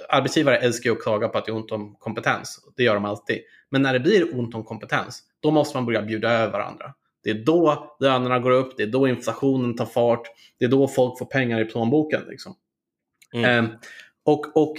Arbetsgivare 0.10 0.58
älskar 0.58 0.90
ju 0.90 0.96
att 0.96 1.04
klaga 1.04 1.28
på 1.28 1.38
att 1.38 1.46
det 1.46 1.52
är 1.52 1.56
ont 1.56 1.72
om 1.72 1.96
kompetens. 2.00 2.60
Det 2.76 2.84
gör 2.84 2.94
de 2.94 3.06
alltid. 3.06 3.40
Men 3.70 3.82
när 3.82 3.94
det 3.94 4.00
blir 4.00 4.40
ont 4.40 4.56
om 4.56 4.64
kompetens, 4.64 5.24
då 5.40 5.52
måste 5.52 5.78
man 5.78 5.86
börja 5.86 6.02
bjuda 6.02 6.32
över 6.32 6.52
varandra. 6.52 6.94
Det 7.24 7.30
är 7.30 7.46
då 7.46 7.96
lönerna 8.00 8.40
går 8.40 8.52
upp, 8.52 8.78
det 8.78 8.84
är 8.84 8.88
då 8.88 9.08
inflationen 9.08 9.76
tar 9.76 9.86
fart, 9.86 10.28
det 10.60 10.66
är 10.66 10.70
då 10.70 10.88
folk 10.88 11.20
får 11.20 11.26
pengar 11.26 11.62
i 11.62 11.66
plånboken. 11.66 12.22
Liksom. 12.28 12.56
Mm. 13.34 13.66
Eh, 13.66 13.72
och, 14.26 14.58
och 14.58 14.76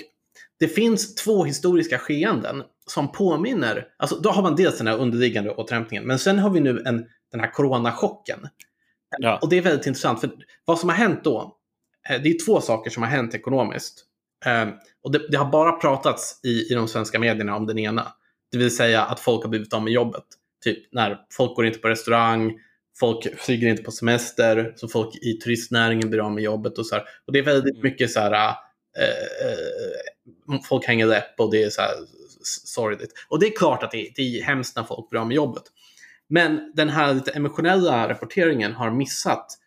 det 0.59 0.69
finns 0.69 1.15
två 1.15 1.45
historiska 1.45 1.99
skeenden 1.99 2.63
som 2.87 3.13
påminner, 3.13 3.87
alltså 3.97 4.17
då 4.17 4.31
har 4.31 4.43
man 4.43 4.57
dels 4.57 4.79
den 4.79 4.87
här 4.87 4.99
underliggande 4.99 5.51
återhämtningen, 5.51 6.07
men 6.07 6.19
sen 6.19 6.39
har 6.39 6.51
vi 6.51 6.61
nu 6.61 6.83
en, 6.87 7.07
den 7.33 7.41
här 7.41 7.53
coronachocken. 7.53 8.49
Ja. 9.19 9.39
Och 9.43 9.49
det 9.49 9.57
är 9.59 9.63
väldigt 9.63 9.87
intressant, 9.87 10.21
för 10.21 10.31
vad 10.65 10.79
som 10.79 10.89
har 10.89 10.97
hänt 10.97 11.25
då, 11.25 11.57
eh, 12.09 12.23
det 12.23 12.29
är 12.29 12.47
två 12.47 12.61
saker 12.61 12.91
som 12.91 13.03
har 13.03 13.11
hänt 13.11 13.35
ekonomiskt. 13.35 14.05
Eh, 14.47 14.69
och 15.03 15.13
det, 15.13 15.29
det, 15.31 15.37
har 15.37 15.51
bara 15.51 15.73
pratats 15.73 16.41
i, 16.45 16.73
i 16.73 16.75
de 16.75 16.89
svenska 16.89 17.19
medierna 17.19 17.57
om 17.57 17.67
den 17.67 17.79
ena. 17.79 18.13
Det 18.53 18.59
vill 18.59 18.77
säga 18.77 19.03
att 19.03 19.21
folk 19.21 19.43
har 19.43 19.51
blivit 19.51 19.73
av 19.73 19.83
med 19.83 19.93
jobbet. 19.93 20.25
Typ 20.65 20.93
när 20.93 21.19
folk 21.33 21.57
går 21.57 21.67
inte 21.67 21.79
på 21.79 21.89
restaurang, 21.89 22.53
folk 23.01 23.39
flyger 23.39 23.69
inte 23.69 23.83
på 23.83 23.91
semester, 23.91 24.73
så 24.77 24.89
folk 24.89 25.17
i 25.17 25.33
turistnäringen 25.33 26.11
blir 26.11 26.21
av 26.21 26.33
med 26.33 26.45
jobbet 26.45 26.79
och 26.79 26.87
så 26.87 26.95
här. 26.95 27.05
Och 27.27 27.33
det 27.33 27.39
är 27.39 27.43
väldigt 27.43 27.75
mm. 27.75 27.83
mycket 27.83 28.11
så 28.11 28.21
här, 28.21 28.49
eh, 28.99 30.59
folk 30.69 30.85
hänger 30.85 31.07
läpp 31.07 31.41
och 31.41 31.51
det 31.51 31.63
är 31.63 31.71
så 31.71 31.81
här 31.81 31.95
sorgligt. 32.65 33.13
Och 33.29 33.41
det 33.41 33.47
är 33.47 33.57
klart 33.57 33.83
att 33.83 33.91
det, 33.91 34.13
det 34.17 34.23
är 34.23 34.43
hemskt 34.43 34.77
när 34.77 34.85
folk 34.85 35.11
blir 35.11 35.21
av 35.21 35.27
med 35.27 35.35
jobbet. 35.35 35.63
Men 36.29 36.73
den 36.75 36.89
här 36.89 37.15
lite 37.15 37.31
emotionella 37.31 38.09
rapporteringen 38.09 38.73
har 38.73 38.91
missat 38.91 39.59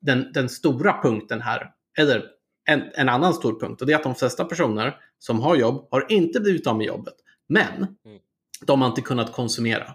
den, 0.00 0.32
den 0.32 0.48
stora 0.48 1.02
punkten 1.02 1.40
här, 1.40 1.70
eller 1.98 2.24
en, 2.64 2.82
en, 2.94 3.08
annan 3.08 3.34
stor 3.34 3.60
punkt, 3.60 3.80
och 3.80 3.86
det 3.86 3.92
är 3.92 3.96
att 3.96 4.02
de 4.02 4.14
flesta 4.14 4.44
personer 4.44 4.96
som 5.18 5.40
har 5.40 5.56
jobb 5.56 5.88
har 5.90 6.06
inte 6.08 6.40
blivit 6.40 6.66
av 6.66 6.76
med 6.76 6.86
jobbet. 6.86 7.14
Men 7.48 7.76
mm. 7.76 8.18
de 8.66 8.82
har 8.82 8.88
inte 8.88 9.00
kunnat 9.00 9.32
konsumera. 9.32 9.94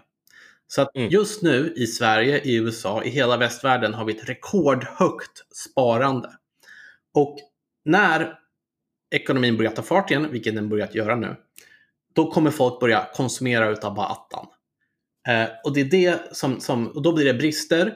Så 0.72 0.82
att 0.82 0.96
mm. 0.96 1.10
just 1.10 1.42
nu 1.42 1.72
i 1.76 1.86
Sverige, 1.86 2.40
i 2.40 2.56
USA, 2.56 3.04
i 3.04 3.10
hela 3.10 3.36
västvärlden 3.36 3.94
har 3.94 4.04
vi 4.04 4.16
ett 4.16 4.28
rekordhögt 4.28 5.54
sparande. 5.54 6.30
Och 7.14 7.36
när 7.84 8.34
ekonomin 9.10 9.56
börjar 9.56 9.70
ta 9.70 9.82
fart 9.82 10.10
igen, 10.10 10.32
vilket 10.32 10.54
den 10.54 10.68
börjat 10.68 10.94
göra 10.94 11.16
nu, 11.16 11.36
då 12.14 12.30
kommer 12.30 12.50
folk 12.50 12.80
börja 12.80 13.08
konsumera 13.14 13.68
utav 13.68 13.94
bara 13.94 14.06
attan. 14.06 14.46
Eh, 15.28 15.48
och 15.64 15.74
det 15.74 15.80
är 15.80 15.84
det 15.84 16.36
som, 16.36 16.60
som, 16.60 16.88
och 16.88 17.02
då 17.02 17.12
blir 17.12 17.24
det 17.24 17.34
brister. 17.34 17.86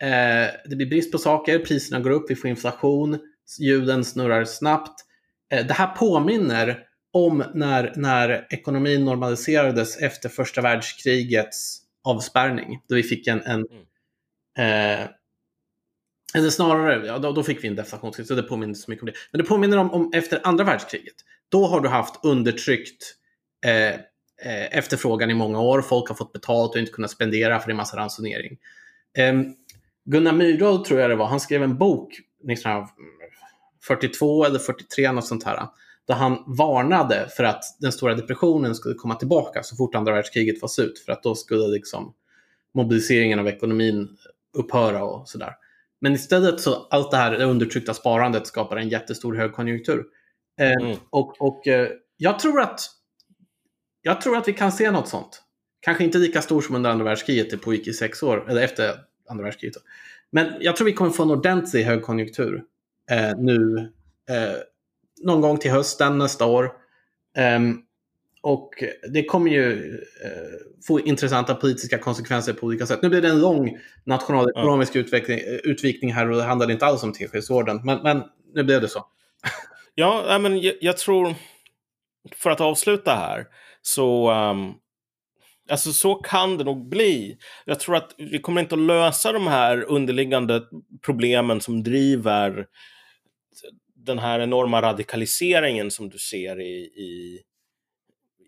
Eh, 0.00 0.48
det 0.70 0.76
blir 0.76 0.86
brist 0.86 1.12
på 1.12 1.18
saker, 1.18 1.58
priserna 1.58 2.00
går 2.00 2.10
upp, 2.10 2.30
vi 2.30 2.36
får 2.36 2.50
inflation, 2.50 3.18
hjulen 3.58 4.04
snurrar 4.04 4.44
snabbt. 4.44 5.04
Eh, 5.52 5.66
det 5.66 5.74
här 5.74 5.96
påminner 5.96 6.78
om 7.12 7.44
när, 7.54 7.92
när 7.96 8.46
ekonomin 8.50 9.04
normaliserades 9.04 9.96
efter 9.96 10.28
första 10.28 10.60
världskrigets 10.60 11.87
avspärrning. 12.04 12.82
Då 12.88 12.94
vi 12.94 13.02
fick 13.02 13.26
en, 13.26 13.42
en 13.42 13.66
mm. 14.56 15.02
eh, 15.02 15.08
eller 16.34 16.50
snarare, 16.50 17.06
ja, 17.06 17.18
då, 17.18 17.32
då 17.32 17.42
fick 17.42 17.64
vi 17.64 17.68
en 17.68 17.76
deflationskris, 17.76 18.28
så 18.28 18.34
det 18.34 18.42
påminner 18.42 18.74
så 18.74 18.90
mycket 18.90 19.02
om 19.02 19.06
det. 19.06 19.14
Men 19.32 19.38
det 19.38 19.44
påminner 19.44 19.76
om, 19.76 19.90
om 19.90 20.10
efter 20.14 20.40
andra 20.44 20.64
världskriget. 20.64 21.14
Då 21.48 21.66
har 21.66 21.80
du 21.80 21.88
haft 21.88 22.24
undertryckt 22.24 23.14
eh, 23.66 23.94
eh, 24.42 24.78
efterfrågan 24.78 25.30
i 25.30 25.34
många 25.34 25.60
år. 25.60 25.82
Folk 25.82 26.08
har 26.08 26.16
fått 26.16 26.32
betalt 26.32 26.74
och 26.74 26.80
inte 26.80 26.92
kunnat 26.92 27.10
spendera 27.10 27.60
för 27.60 27.66
det 27.66 27.72
är 27.72 27.76
massa 27.76 27.96
ransonering. 27.96 28.58
Eh, 29.18 29.34
Gunnar 30.04 30.32
Myrdal 30.32 30.84
tror 30.84 31.00
jag 31.00 31.10
det 31.10 31.16
var, 31.16 31.26
han 31.26 31.40
skrev 31.40 31.62
en 31.62 31.78
bok 31.78 32.12
1942 32.50 34.44
eller 34.44 34.58
43, 34.58 35.12
något 35.12 35.26
sånt 35.26 35.44
här. 35.44 35.66
Där 36.08 36.14
han 36.14 36.44
varnade 36.46 37.28
för 37.36 37.44
att 37.44 37.64
den 37.80 37.92
stora 37.92 38.14
depressionen 38.14 38.74
skulle 38.74 38.94
komma 38.94 39.14
tillbaka 39.14 39.62
så 39.62 39.76
fort 39.76 39.94
andra 39.94 40.12
världskriget 40.12 40.62
var 40.62 40.68
slut. 40.68 40.98
För 40.98 41.12
att 41.12 41.22
då 41.22 41.34
skulle 41.34 41.68
liksom 41.68 42.14
mobiliseringen 42.74 43.38
av 43.38 43.48
ekonomin 43.48 44.08
upphöra 44.56 45.04
och 45.04 45.28
sådär. 45.28 45.52
Men 46.00 46.12
istället 46.12 46.60
så 46.60 46.86
allt 46.90 47.10
det 47.10 47.16
här 47.16 47.42
undertryckta 47.42 47.94
sparandet 47.94 48.46
skapar 48.46 48.76
en 48.76 48.88
jättestor 48.88 49.34
högkonjunktur. 49.34 50.04
Eh, 50.60 50.72
mm. 50.72 50.96
och, 51.10 51.40
och 51.40 51.68
eh, 51.68 51.88
jag 52.16 52.38
tror 52.38 52.60
att 52.60 52.80
jag 54.02 54.20
tror 54.20 54.36
att 54.36 54.48
vi 54.48 54.52
kan 54.52 54.72
se 54.72 54.90
något 54.90 55.08
sånt. 55.08 55.42
Kanske 55.80 56.04
inte 56.04 56.18
lika 56.18 56.42
stor 56.42 56.60
som 56.60 56.74
under 56.74 56.90
andra 56.90 57.04
världskriget, 57.04 57.50
det 57.50 57.56
pågick 57.56 57.88
i 57.88 57.92
sex 57.92 58.22
år, 58.22 58.50
eller 58.50 58.62
efter 58.62 58.94
andra 59.28 59.44
världskriget. 59.44 59.76
Men 60.30 60.52
jag 60.60 60.76
tror 60.76 60.86
vi 60.86 60.92
kommer 60.92 61.10
få 61.10 61.22
en 61.22 61.30
ordentlig 61.30 61.82
högkonjunktur 61.82 62.62
eh, 63.10 63.38
nu, 63.38 63.78
eh, 64.30 64.56
någon 65.24 65.40
gång 65.40 65.58
till 65.58 65.70
hösten 65.70 66.18
nästa 66.18 66.46
år. 66.46 66.72
Um, 67.56 67.82
och 68.42 68.70
det 69.12 69.24
kommer 69.24 69.50
ju 69.50 69.94
eh, 70.24 70.84
få 70.86 71.00
intressanta 71.00 71.54
politiska 71.54 71.98
konsekvenser 71.98 72.52
på 72.52 72.66
olika 72.66 72.86
sätt. 72.86 73.02
Nu 73.02 73.08
blir 73.08 73.22
det 73.22 73.28
en 73.28 73.40
lång 73.40 73.78
nationalekonomisk 74.04 74.96
ja. 74.96 75.00
utveckling, 75.00 75.40
utvikning 75.64 76.12
här 76.12 76.30
och 76.30 76.36
det 76.36 76.42
handlade 76.42 76.72
inte 76.72 76.86
alls 76.86 77.02
om 77.02 77.12
Teskedsorden. 77.12 77.80
Men, 77.84 78.02
men 78.02 78.22
nu 78.54 78.64
blev 78.64 78.80
det 78.80 78.88
så. 78.88 79.06
Ja, 79.94 80.38
men 80.38 80.60
jag, 80.60 80.74
jag, 80.80 80.96
tror, 80.96 81.34
för 82.34 82.50
att 82.50 82.60
avsluta 82.60 83.14
här, 83.14 83.46
så 83.82 84.32
um, 84.32 84.74
Alltså 85.70 85.92
så 85.92 86.14
kan 86.14 86.58
det 86.58 86.64
nog 86.64 86.88
bli. 86.88 87.38
Jag 87.64 87.80
tror 87.80 87.96
att 87.96 88.14
vi 88.18 88.38
kommer 88.38 88.60
inte 88.60 88.74
att 88.74 88.80
lösa 88.80 89.32
de 89.32 89.46
här 89.46 89.84
underliggande 89.88 90.62
problemen 91.04 91.60
som 91.60 91.82
driver 91.82 92.66
den 94.08 94.18
här 94.18 94.40
enorma 94.40 94.82
radikaliseringen 94.82 95.90
som 95.90 96.08
du 96.10 96.18
ser 96.18 96.60
i, 96.60 96.76
i 96.84 97.42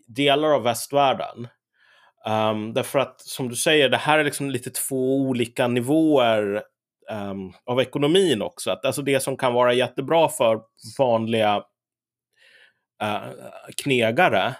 delar 0.06 0.54
av 0.54 0.62
västvärlden. 0.62 1.48
Um, 2.26 2.72
därför 2.74 2.98
att 2.98 3.20
som 3.20 3.48
du 3.48 3.56
säger, 3.56 3.88
det 3.88 3.96
här 3.96 4.18
är 4.18 4.24
liksom 4.24 4.50
lite 4.50 4.70
två 4.70 5.16
olika 5.16 5.68
nivåer 5.68 6.62
um, 7.10 7.52
av 7.66 7.80
ekonomin 7.80 8.42
också. 8.42 8.70
Att, 8.70 8.84
alltså 8.84 9.02
det 9.02 9.20
som 9.20 9.36
kan 9.36 9.54
vara 9.54 9.72
jättebra 9.72 10.28
för 10.28 10.60
vanliga 10.98 11.56
uh, 13.02 13.32
knegare 13.82 14.54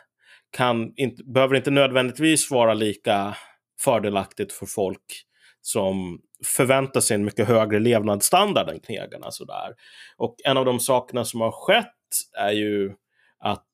kan 0.51 0.93
inte, 0.97 1.25
behöver 1.25 1.57
inte 1.57 1.71
nödvändigtvis 1.71 2.51
vara 2.51 2.75
lika 2.75 3.37
fördelaktigt 3.81 4.53
för 4.53 4.67
folk 4.67 5.25
som 5.61 6.21
förväntar 6.57 7.01
sig 7.01 7.15
en 7.15 7.25
mycket 7.25 7.49
högre 7.49 7.79
levnadsstandard 7.79 8.69
än 8.69 8.81
knegarna. 8.81 9.31
Sådär. 9.31 9.75
Och 10.17 10.37
en 10.45 10.57
av 10.57 10.65
de 10.65 10.81
sakerna 10.81 11.25
som 11.25 11.41
har 11.41 11.53
skett 11.53 11.95
är 12.39 12.53
ju 12.53 12.93
att 13.41 13.67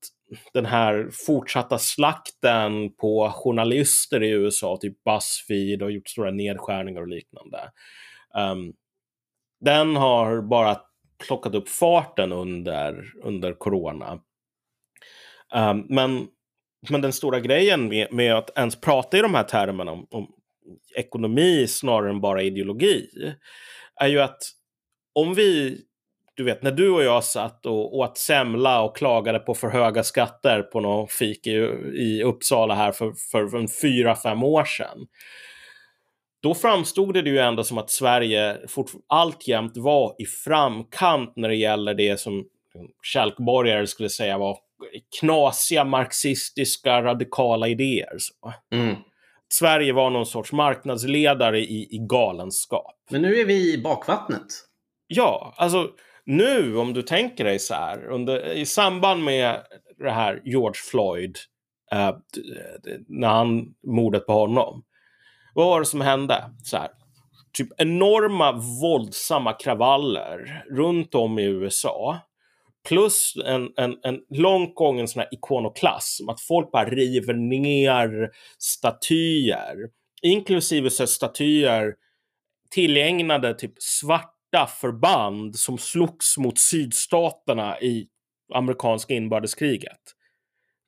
den 0.52 0.66
här 0.66 1.09
fortsatta 1.26 1.79
slakten 1.79 2.92
på 2.92 3.33
journalister 3.35 4.22
i 4.22 4.31
USA, 4.31 4.79
typ 4.81 5.05
Buzzfeed 5.05 5.83
och 5.83 5.92
gjort 5.92 6.09
stora 6.09 6.31
nedskärningar 6.31 7.00
och 7.00 7.09
liknande. 7.09 7.70
Um, 8.35 8.72
den 9.61 9.96
har 9.96 10.42
bara 10.42 10.81
plockat 11.26 11.55
upp 11.55 11.68
farten 11.68 12.33
under, 12.33 13.12
under 13.22 13.52
corona. 13.52 14.20
Um, 15.55 15.87
men, 15.88 16.26
men 16.90 17.00
den 17.00 17.12
stora 17.12 17.40
grejen 17.40 17.88
med, 17.88 18.12
med, 18.12 18.35
att 18.35 18.59
ens 18.59 18.81
prata 18.81 19.18
i 19.18 19.20
de 19.20 19.35
här 19.35 19.42
termerna 19.42 19.92
om, 19.92 20.07
om 20.11 20.36
ekonomi 20.96 21.66
snarare 21.66 22.11
än 22.11 22.20
bara 22.20 22.42
ideologi 22.42 23.09
är 24.00 24.09
ju 24.09 24.20
att 24.20 24.38
om 25.14 25.35
vi 25.35 25.81
du 26.37 26.44
vet, 26.44 26.62
när 26.62 26.72
du 26.72 26.90
och 26.90 27.02
jag 27.02 27.24
satt 27.24 27.66
och 27.66 27.96
åt 27.96 28.18
semla 28.18 28.83
och 28.83 28.96
klagade 28.96 29.38
på 29.38 29.55
för 29.55 29.68
höga 29.68 30.02
skatter 30.02 30.62
på 30.62 30.81
någon 30.81 31.09
fik 31.09 31.46
i, 31.46 31.50
i 31.94 32.22
Uppsala 32.22 32.74
här 32.74 32.92
för, 32.92 33.12
för, 33.31 33.48
för 33.48 33.81
fyra, 33.81 34.16
fem 34.16 34.42
år 34.42 34.64
sedan. 34.64 35.07
Då 36.42 36.55
framstod 36.55 37.14
det 37.14 37.31
ju 37.31 37.38
ändå 37.38 37.64
som 37.64 37.79
att 37.79 37.90
Sverige 37.90 38.59
alltjämt 39.07 39.76
var 39.76 40.14
i 40.18 40.26
framkant 40.26 41.33
när 41.37 41.48
det 41.48 41.57
gäller 41.57 41.94
det 41.94 42.20
som 42.20 42.44
kälkborgare 43.02 43.87
skulle 43.87 44.09
säga 44.09 44.38
var 44.38 44.59
knasiga 45.20 45.85
marxistiska 45.85 47.02
radikala 47.02 47.68
idéer. 47.68 48.16
Så. 48.18 48.52
Mm. 48.76 48.96
Sverige 49.48 49.92
var 49.92 50.11
någon 50.11 50.26
sorts 50.26 50.52
marknadsledare 50.52 51.61
i, 51.61 51.94
i 51.94 51.98
galenskap. 51.98 52.94
Men 53.11 53.22
nu 53.22 53.37
är 53.37 53.44
vi 53.44 53.74
i 53.74 53.82
bakvattnet. 53.82 54.46
Ja, 55.06 55.54
alltså 55.56 55.90
nu, 56.24 56.76
om 56.76 56.92
du 56.92 57.02
tänker 57.02 57.44
dig 57.44 57.59
så 57.59 57.74
här, 57.74 58.06
under, 58.11 58.52
i 58.52 58.66
samband 58.66 59.24
med 59.24 59.62
det 59.98 60.11
här 60.11 60.42
George 60.44 60.80
Floyd, 60.90 61.37
eh, 61.92 62.14
när 63.09 63.28
han, 63.28 63.74
mordet 63.87 64.26
på 64.26 64.32
honom, 64.32 64.85
vad 65.54 65.66
var 65.66 65.80
det 65.80 65.87
som 65.87 66.00
hände? 66.00 66.50
Så 66.62 66.76
här, 66.76 66.88
typ 67.52 67.68
enorma 67.78 68.52
våldsamma 68.82 69.52
kravaller 69.52 70.64
runt 70.70 71.14
om 71.14 71.38
i 71.38 71.44
USA. 71.44 72.18
Plus 72.88 73.37
en, 73.44 73.68
en, 73.77 73.96
en 74.03 74.20
långt 74.31 74.75
gången 74.75 75.09
sån 75.09 75.20
här 75.20 75.29
ikonoklass, 75.35 76.18
att 76.29 76.40
folk 76.40 76.70
bara 76.70 76.85
river 76.85 77.35
ner 77.35 78.31
statyer, 78.59 79.77
inklusive 80.22 80.90
så 80.90 81.07
statyer 81.07 81.94
tillägnade 82.70 83.55
typ 83.55 83.72
svart 83.79 84.37
svarta 84.57 84.66
förband 84.66 85.59
som 85.59 85.79
slogs 85.79 86.38
mot 86.38 86.59
sydstaterna 86.59 87.81
i 87.81 88.09
amerikanska 88.55 89.14
inbördeskriget. 89.14 90.01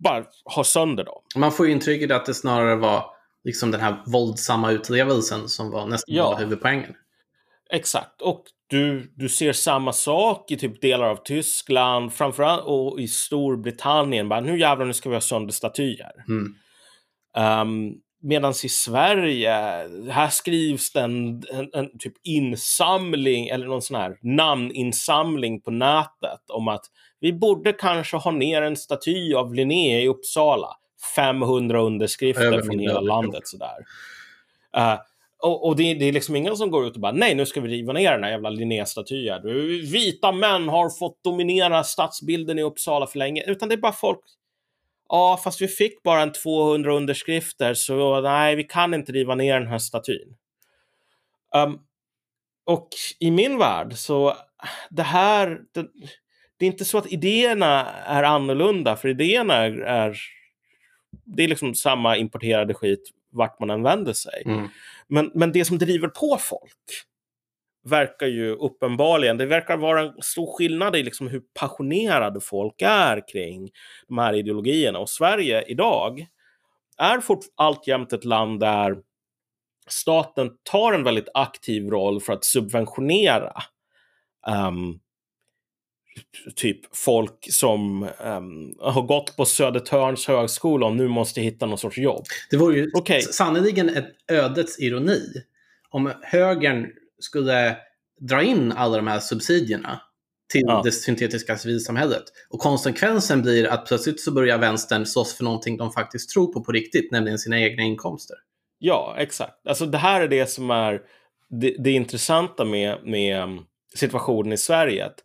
Bara 0.05 0.25
ha 0.45 0.65
sönder 0.65 1.05
dem. 1.05 1.23
Man 1.37 1.53
får 1.53 1.67
ju 1.67 1.73
intrycket 1.73 2.11
att 2.11 2.27
det 2.27 2.35
snarare 2.35 2.77
var 2.77 3.05
liksom 3.45 3.71
den 3.71 3.81
här 3.81 4.03
våldsamma 4.07 4.73
utlevelsen 4.73 5.49
som 5.49 5.71
var 5.71 5.87
nästan 5.87 6.15
ja. 6.15 6.37
huvudpoängen. 6.39 6.95
Exakt, 7.71 8.23
och 8.23 8.45
du, 8.71 9.13
du 9.17 9.29
ser 9.29 9.53
samma 9.53 9.93
sak 9.93 10.51
i 10.51 10.57
typ 10.57 10.81
delar 10.81 11.09
av 11.09 11.17
Tyskland, 11.17 12.13
framförallt 12.13 12.63
och 12.65 13.01
i 13.01 13.09
Storbritannien. 13.09 14.29
Bara, 14.29 14.41
nu 14.41 14.59
jävlar, 14.59 14.87
nu 14.87 14.93
ska 14.93 15.09
vi 15.09 15.17
ha 15.17 15.21
sönder 15.21 15.53
statyer. 15.53 16.13
Mm. 16.29 16.55
Um, 17.37 18.01
Medan 18.21 18.55
i 18.65 18.69
Sverige, 18.69 19.53
här 20.11 20.29
skrivs 20.29 20.93
det 20.93 21.01
en, 21.01 21.43
en, 21.53 21.71
en, 21.73 21.99
typ 21.99 22.13
insamling 22.25 23.49
eller 23.49 23.67
någon 23.67 23.83
sån 23.83 23.97
här 23.97 24.19
namninsamling 24.23 25.61
på 25.61 25.71
nätet 25.71 26.41
om 26.49 26.69
att 26.69 26.85
vi 27.21 27.33
borde 27.33 27.73
kanske 27.73 28.17
ha 28.17 28.31
ner 28.31 28.63
en 28.63 28.77
staty 28.77 29.35
av 29.35 29.55
Linné 29.55 30.03
i 30.03 30.09
Uppsala. 30.09 30.69
500 31.17 31.81
underskrifter 31.81 32.63
från 32.63 32.79
hela 32.79 33.01
landet 33.01 33.49
sådär. 33.49 33.77
Uh, 34.77 34.99
och, 35.43 35.67
och 35.67 35.77
det, 35.77 35.95
det, 35.95 36.05
är 36.05 36.13
liksom 36.13 36.37
ingen 36.37 36.57
som 36.57 36.71
går 36.71 36.87
ut 36.87 36.95
och 36.95 37.01
bara 37.01 37.13
nej, 37.13 37.35
nu 37.35 37.47
ska 37.47 37.61
vi 37.61 37.69
riva 37.69 37.93
ner 37.93 38.13
den 38.13 38.25
här 38.25 38.31
jävla 38.31 38.51
Linnéstatyn”. 38.51 39.43
Vita 39.93 40.33
män 40.33 40.69
har 40.69 40.91
fått 40.91 41.25
dominera 41.25 41.85
stadsbilden 41.85 42.59
i 42.59 42.63
Uppsala 42.63 43.07
för 43.07 43.19
länge. 43.19 43.43
Utan 43.47 43.69
det 43.69 43.75
är 43.75 43.77
bara 43.77 43.93
folk 43.93 44.21
Ja, 45.09 45.41
fast 45.45 45.63
vi 45.63 45.69
fick 45.69 46.03
bara 46.03 46.23
en 46.23 46.33
200 46.33 46.95
underskrifter 46.95 47.75
så 47.75 48.21
nej, 48.21 48.57
vi 48.57 48.65
kan 48.65 48.95
inte 48.95 49.13
riva 49.13 49.35
ner 49.35 49.61
den 49.61 49.69
här 49.69 49.79
statyn. 49.79 50.37
Um, 51.55 51.79
och 52.67 52.89
i 53.21 53.31
min 53.31 53.59
värld 53.59 53.93
så 53.95 54.37
det 54.91 55.03
här, 55.03 55.61
det, 55.73 55.87
det, 56.57 56.67
är 56.67 56.71
inte 56.71 56.85
så 56.85 56.99
att 56.99 57.13
idéerna 57.13 57.87
är 57.91 58.23
annorlunda, 58.23 58.97
för 58.97 59.09
idéerna 59.09 59.55
är, 59.55 59.73
är 59.81 60.19
det 61.25 61.43
är 61.43 61.49
liksom 61.49 61.75
samma 61.75 62.17
importerade 62.17 62.75
skit 62.75 63.11
vart 63.31 63.61
man 63.61 63.71
än 63.71 63.83
vänder 63.83 64.13
sig. 64.13 64.43
Mm. 64.45 64.69
Men, 65.09 65.31
men 65.35 65.53
det 65.53 65.65
som 65.65 65.79
driver 65.79 66.09
på 66.09 66.39
folk, 66.41 67.05
verkar 67.85 68.27
ju 68.27 68.55
uppenbarligen, 68.55 69.37
det 69.37 69.47
verkar 69.47 69.77
vara 69.77 70.01
en 70.01 70.23
stor 70.23 70.57
skillnad 70.57 70.97
i 70.97 71.03
liksom 71.03 71.29
hur 71.29 71.43
passionerade 71.61 72.41
folk 72.41 72.83
är 72.83 73.29
kring 73.29 73.71
de 74.09 74.19
här 74.19 74.33
ideologierna. 74.33 74.99
Och 74.99 75.11
Sverige 75.11 75.63
idag 75.63 76.27
är 76.99 77.21
fort, 77.21 77.45
alltjämt 77.57 78.13
ett 78.13 78.25
land 78.25 78.61
där 78.61 78.97
staten 79.89 80.51
tar 80.63 80.93
en 80.93 81.05
väldigt 81.05 81.29
aktiv 81.35 81.91
roll 81.91 82.21
för 82.21 82.33
att 82.33 82.45
subventionera 82.45 83.53
um, 84.69 85.01
typ 86.57 86.97
folk 86.97 87.47
som 87.53 88.03
um, 88.03 88.75
har 88.81 89.03
gått 89.03 89.37
på 89.37 89.45
Södertörns 89.45 90.27
högskola 90.27 90.87
och 90.87 90.97
nu 90.97 91.09
måste 91.09 91.41
hitta 91.41 91.67
någon 91.67 91.79
sorts 91.79 91.99
jobb. 91.99 92.25
Det 92.51 92.57
vore 92.57 92.77
ju 92.77 92.91
okay. 92.95 93.21
sannerligen 93.21 93.89
ett 93.89 94.09
ödets 94.29 94.79
ironi 94.79 95.21
om 95.91 96.13
högern 96.23 96.87
skulle 97.19 97.77
dra 98.21 98.43
in 98.43 98.73
alla 98.73 98.97
de 98.97 99.07
här 99.07 99.21
subsidierna 99.21 100.01
till 100.53 100.65
ja. 100.67 100.81
det 100.85 100.93
syntetiska 100.93 101.59
civilsamhället. 101.59 102.23
Och 102.51 102.61
konsekvensen 102.61 103.43
blir 103.43 103.67
att 103.67 103.87
plötsligt 103.87 104.21
så 104.21 104.33
börjar 104.33 104.59
vänstern 104.59 105.07
slåss 105.07 105.35
för 105.35 105.45
någonting 105.45 105.77
de 105.77 105.93
faktiskt 105.93 106.31
tror 106.31 106.53
på 106.53 106.65
på 106.65 106.73
riktigt, 106.73 107.13
nämligen 107.13 107.39
sina 107.39 107.61
egna 107.61 107.83
inkomster. 107.83 108.37
Ja, 108.79 109.15
exakt. 109.19 109.67
Alltså 109.67 109.87
det 109.87 109.99
här 109.99 110.21
är 110.21 110.29
det 110.29 110.47
som 110.47 110.71
är 110.71 111.03
det, 111.51 111.77
det 111.79 111.91
intressanta 111.91 112.65
med, 112.65 112.99
med 113.05 113.43
um, 113.43 113.65
situationen 113.95 114.53
i 114.53 114.57
Sverige. 114.57 115.07
Att 115.07 115.19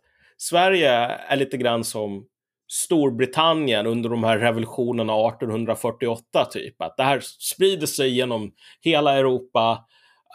Sverige 0.48 0.90
är 1.28 1.36
lite 1.36 1.56
grann 1.56 1.84
som 1.84 2.26
Storbritannien 2.72 3.86
under 3.86 4.10
de 4.10 4.24
här 4.24 4.38
revolutionerna 4.38 5.28
1848 5.28 6.44
typ. 6.44 6.82
Att 6.82 6.96
det 6.96 7.02
här 7.02 7.20
sprider 7.20 7.86
sig 7.86 8.10
genom 8.10 8.52
hela 8.80 9.16
Europa 9.18 9.84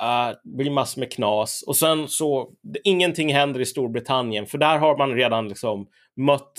Uh, 0.01 0.55
blir 0.57 0.71
massor 0.71 0.99
med 0.99 1.11
knas 1.11 1.63
och 1.67 1.75
sen 1.75 2.07
så 2.07 2.49
ingenting 2.83 3.33
händer 3.33 3.59
i 3.59 3.65
Storbritannien 3.65 4.45
för 4.45 4.57
där 4.57 4.77
har 4.77 4.97
man 4.97 5.15
redan 5.15 5.47
liksom 5.47 5.87
mött 6.15 6.53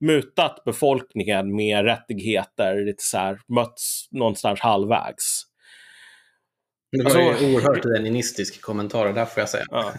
mutat 0.00 0.64
befolkningen 0.64 1.56
med 1.56 1.84
rättigheter, 1.84 2.86
lite 2.86 3.02
så 3.02 3.18
här, 3.18 3.38
mötts 3.48 4.08
någonstans 4.10 4.60
halvvägs. 4.60 5.42
Det 6.96 7.02
var 7.04 7.20
alltså, 7.20 7.44
ju 7.44 7.54
oerhört 7.54 7.84
leninistisk 7.84 8.62
kommentar, 8.62 9.12
där 9.12 9.24
får 9.24 9.40
jag 9.40 9.48
säga. 9.48 9.64
Ja. 9.70 9.92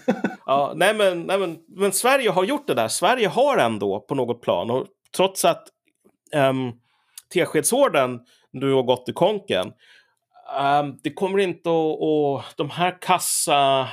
ja, 0.46 0.74
nej, 0.76 0.96
men, 0.96 1.22
nej 1.22 1.38
men, 1.39 1.58
men 1.68 1.91
Sverige 1.91 2.30
har 2.30 2.43
gjort 2.43 2.68
det 2.68 2.74
där. 2.74 2.88
Sverige 2.88 3.28
har 3.28 3.58
ändå 3.58 4.00
på 4.00 4.16
något 4.16 4.41
plan, 4.41 4.72
och 4.72 4.88
trots 5.16 5.46
att 5.46 5.68
um, 6.36 6.74
Teskedsorden 7.34 8.20
nu 8.52 8.72
har 8.72 8.84
gått 8.84 9.10
i 9.10 9.14
konken. 9.14 9.74
Um, 10.60 11.00
det 11.04 11.14
kommer 11.14 11.39
inte 11.39 11.70
att, 11.70 11.98
och 12.00 12.43
de 12.58 12.70
här 12.70 13.02
kassa, 13.02 13.89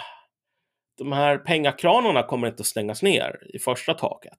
de 0.98 1.12
här 1.12 1.38
pengakranarna 1.38 2.22
kommer 2.22 2.48
inte 2.48 2.61
att 2.61 2.66
stängas 2.66 3.03
ner 3.03 3.40
i 3.55 3.59
första 3.59 3.94
taget. 3.94 4.38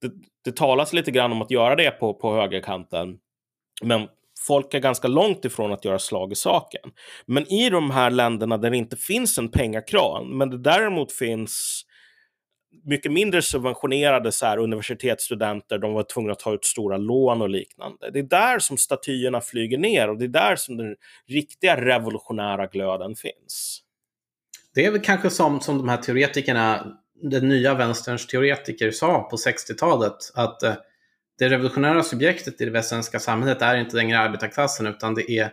Det, 0.00 0.10
det 0.44 0.56
talas 0.56 0.92
lite 0.92 1.10
grann 1.10 1.32
om 1.32 1.42
att 1.42 1.50
göra 1.50 1.76
det 1.76 1.90
på, 1.90 2.14
på 2.14 2.34
högerkanten. 2.34 3.18
Men 3.82 4.08
folk 4.46 4.74
är 4.74 4.78
ganska 4.78 5.08
långt 5.08 5.44
ifrån 5.44 5.72
att 5.72 5.84
göra 5.84 5.98
slag 5.98 6.32
i 6.32 6.34
saken. 6.34 6.90
Men 7.26 7.52
i 7.52 7.70
de 7.70 7.90
här 7.90 8.10
länderna 8.10 8.58
där 8.58 8.70
det 8.70 8.76
inte 8.76 8.96
finns 8.96 9.38
en 9.38 9.50
pengakran, 9.50 10.38
men 10.38 10.50
det 10.50 10.58
däremot 10.58 11.12
finns 11.12 11.84
mycket 12.84 13.12
mindre 13.12 13.42
subventionerade 13.42 14.32
så 14.32 14.46
här, 14.46 14.58
universitetsstudenter, 14.58 15.78
de 15.78 15.92
var 15.92 16.02
tvungna 16.02 16.32
att 16.32 16.38
ta 16.38 16.54
ut 16.54 16.64
stora 16.64 16.96
lån 16.96 17.42
och 17.42 17.48
liknande. 17.48 18.10
Det 18.10 18.18
är 18.18 18.22
där 18.22 18.58
som 18.58 18.76
statyerna 18.76 19.40
flyger 19.40 19.78
ner 19.78 20.08
och 20.08 20.18
det 20.18 20.24
är 20.24 20.28
där 20.28 20.56
som 20.56 20.76
den 20.76 20.96
riktiga 21.28 21.84
revolutionära 21.84 22.66
glöden 22.66 23.16
finns. 23.16 23.82
Det 24.74 24.86
är 24.86 24.90
väl 24.90 25.00
kanske 25.00 25.30
som, 25.30 25.60
som 25.60 25.78
de 25.78 25.88
här 25.88 25.96
teoretikerna, 25.96 26.96
den 27.22 27.48
nya 27.48 27.74
vänsterns 27.74 28.26
teoretiker 28.26 28.90
sa 28.90 29.22
på 29.22 29.36
60-talet, 29.36 30.16
att 30.34 30.62
eh, 30.62 30.74
det 31.40 31.48
revolutionära 31.48 32.02
subjektet 32.02 32.60
i 32.60 32.64
det 32.64 32.70
västsvenska 32.70 33.18
samhället 33.18 33.62
är 33.62 33.76
inte 33.76 33.96
längre 33.96 34.18
arbetarklassen 34.18 34.86
utan 34.86 35.14
det 35.14 35.30
är 35.30 35.52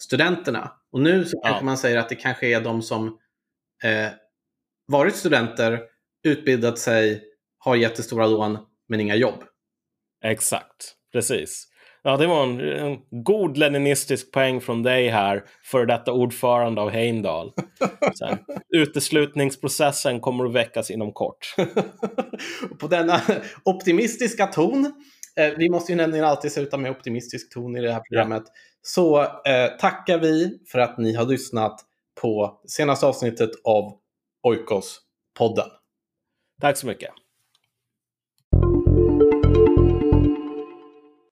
studenterna. 0.00 0.72
Och 0.92 1.00
nu 1.00 1.24
så 1.24 1.40
kanske 1.40 1.60
ja. 1.60 1.64
man 1.64 1.78
säger 1.78 1.98
att 1.98 2.08
det 2.08 2.14
kanske 2.14 2.46
är 2.46 2.60
de 2.60 2.82
som 2.82 3.06
eh, 3.84 4.10
varit 4.86 5.16
studenter 5.16 5.80
utbildat 6.24 6.78
sig, 6.78 7.22
har 7.58 7.76
jättestora 7.76 8.26
lån 8.26 8.58
men 8.88 9.00
inga 9.00 9.14
jobb. 9.14 9.44
Exakt, 10.24 10.94
precis. 11.12 11.68
Ja, 12.04 12.16
det 12.16 12.26
var 12.26 12.42
en, 12.42 12.60
en 12.60 12.98
god 13.24 13.56
leninistisk 13.56 14.32
poäng 14.32 14.60
från 14.60 14.82
dig 14.82 15.08
här, 15.08 15.44
för 15.64 15.86
detta 15.86 16.12
ordförande 16.12 16.80
av 16.80 16.90
Heimdal. 16.90 17.52
Sen, 18.18 18.38
uteslutningsprocessen 18.76 20.20
kommer 20.20 20.44
att 20.44 20.52
väckas 20.52 20.90
inom 20.90 21.12
kort. 21.12 21.54
På 22.80 22.86
denna 22.86 23.20
optimistiska 23.64 24.46
ton, 24.46 24.92
vi 25.56 25.70
måste 25.70 25.92
ju 25.92 25.96
nämligen 25.96 26.24
alltid 26.24 26.52
sluta 26.52 26.76
med 26.76 26.90
optimistisk 26.90 27.52
ton 27.52 27.76
i 27.76 27.80
det 27.80 27.92
här 27.92 28.00
programmet, 28.00 28.42
ja. 28.46 28.52
så 28.82 29.22
eh, 29.22 29.76
tackar 29.80 30.18
vi 30.18 30.58
för 30.66 30.78
att 30.78 30.98
ni 30.98 31.14
har 31.14 31.24
lyssnat 31.24 31.80
på 32.20 32.60
senaste 32.68 33.06
avsnittet 33.06 33.50
av 33.64 33.98
Oikos-podden. 34.46 35.68
Tack 36.60 36.76
så 36.76 36.86
mycket. 36.86 37.10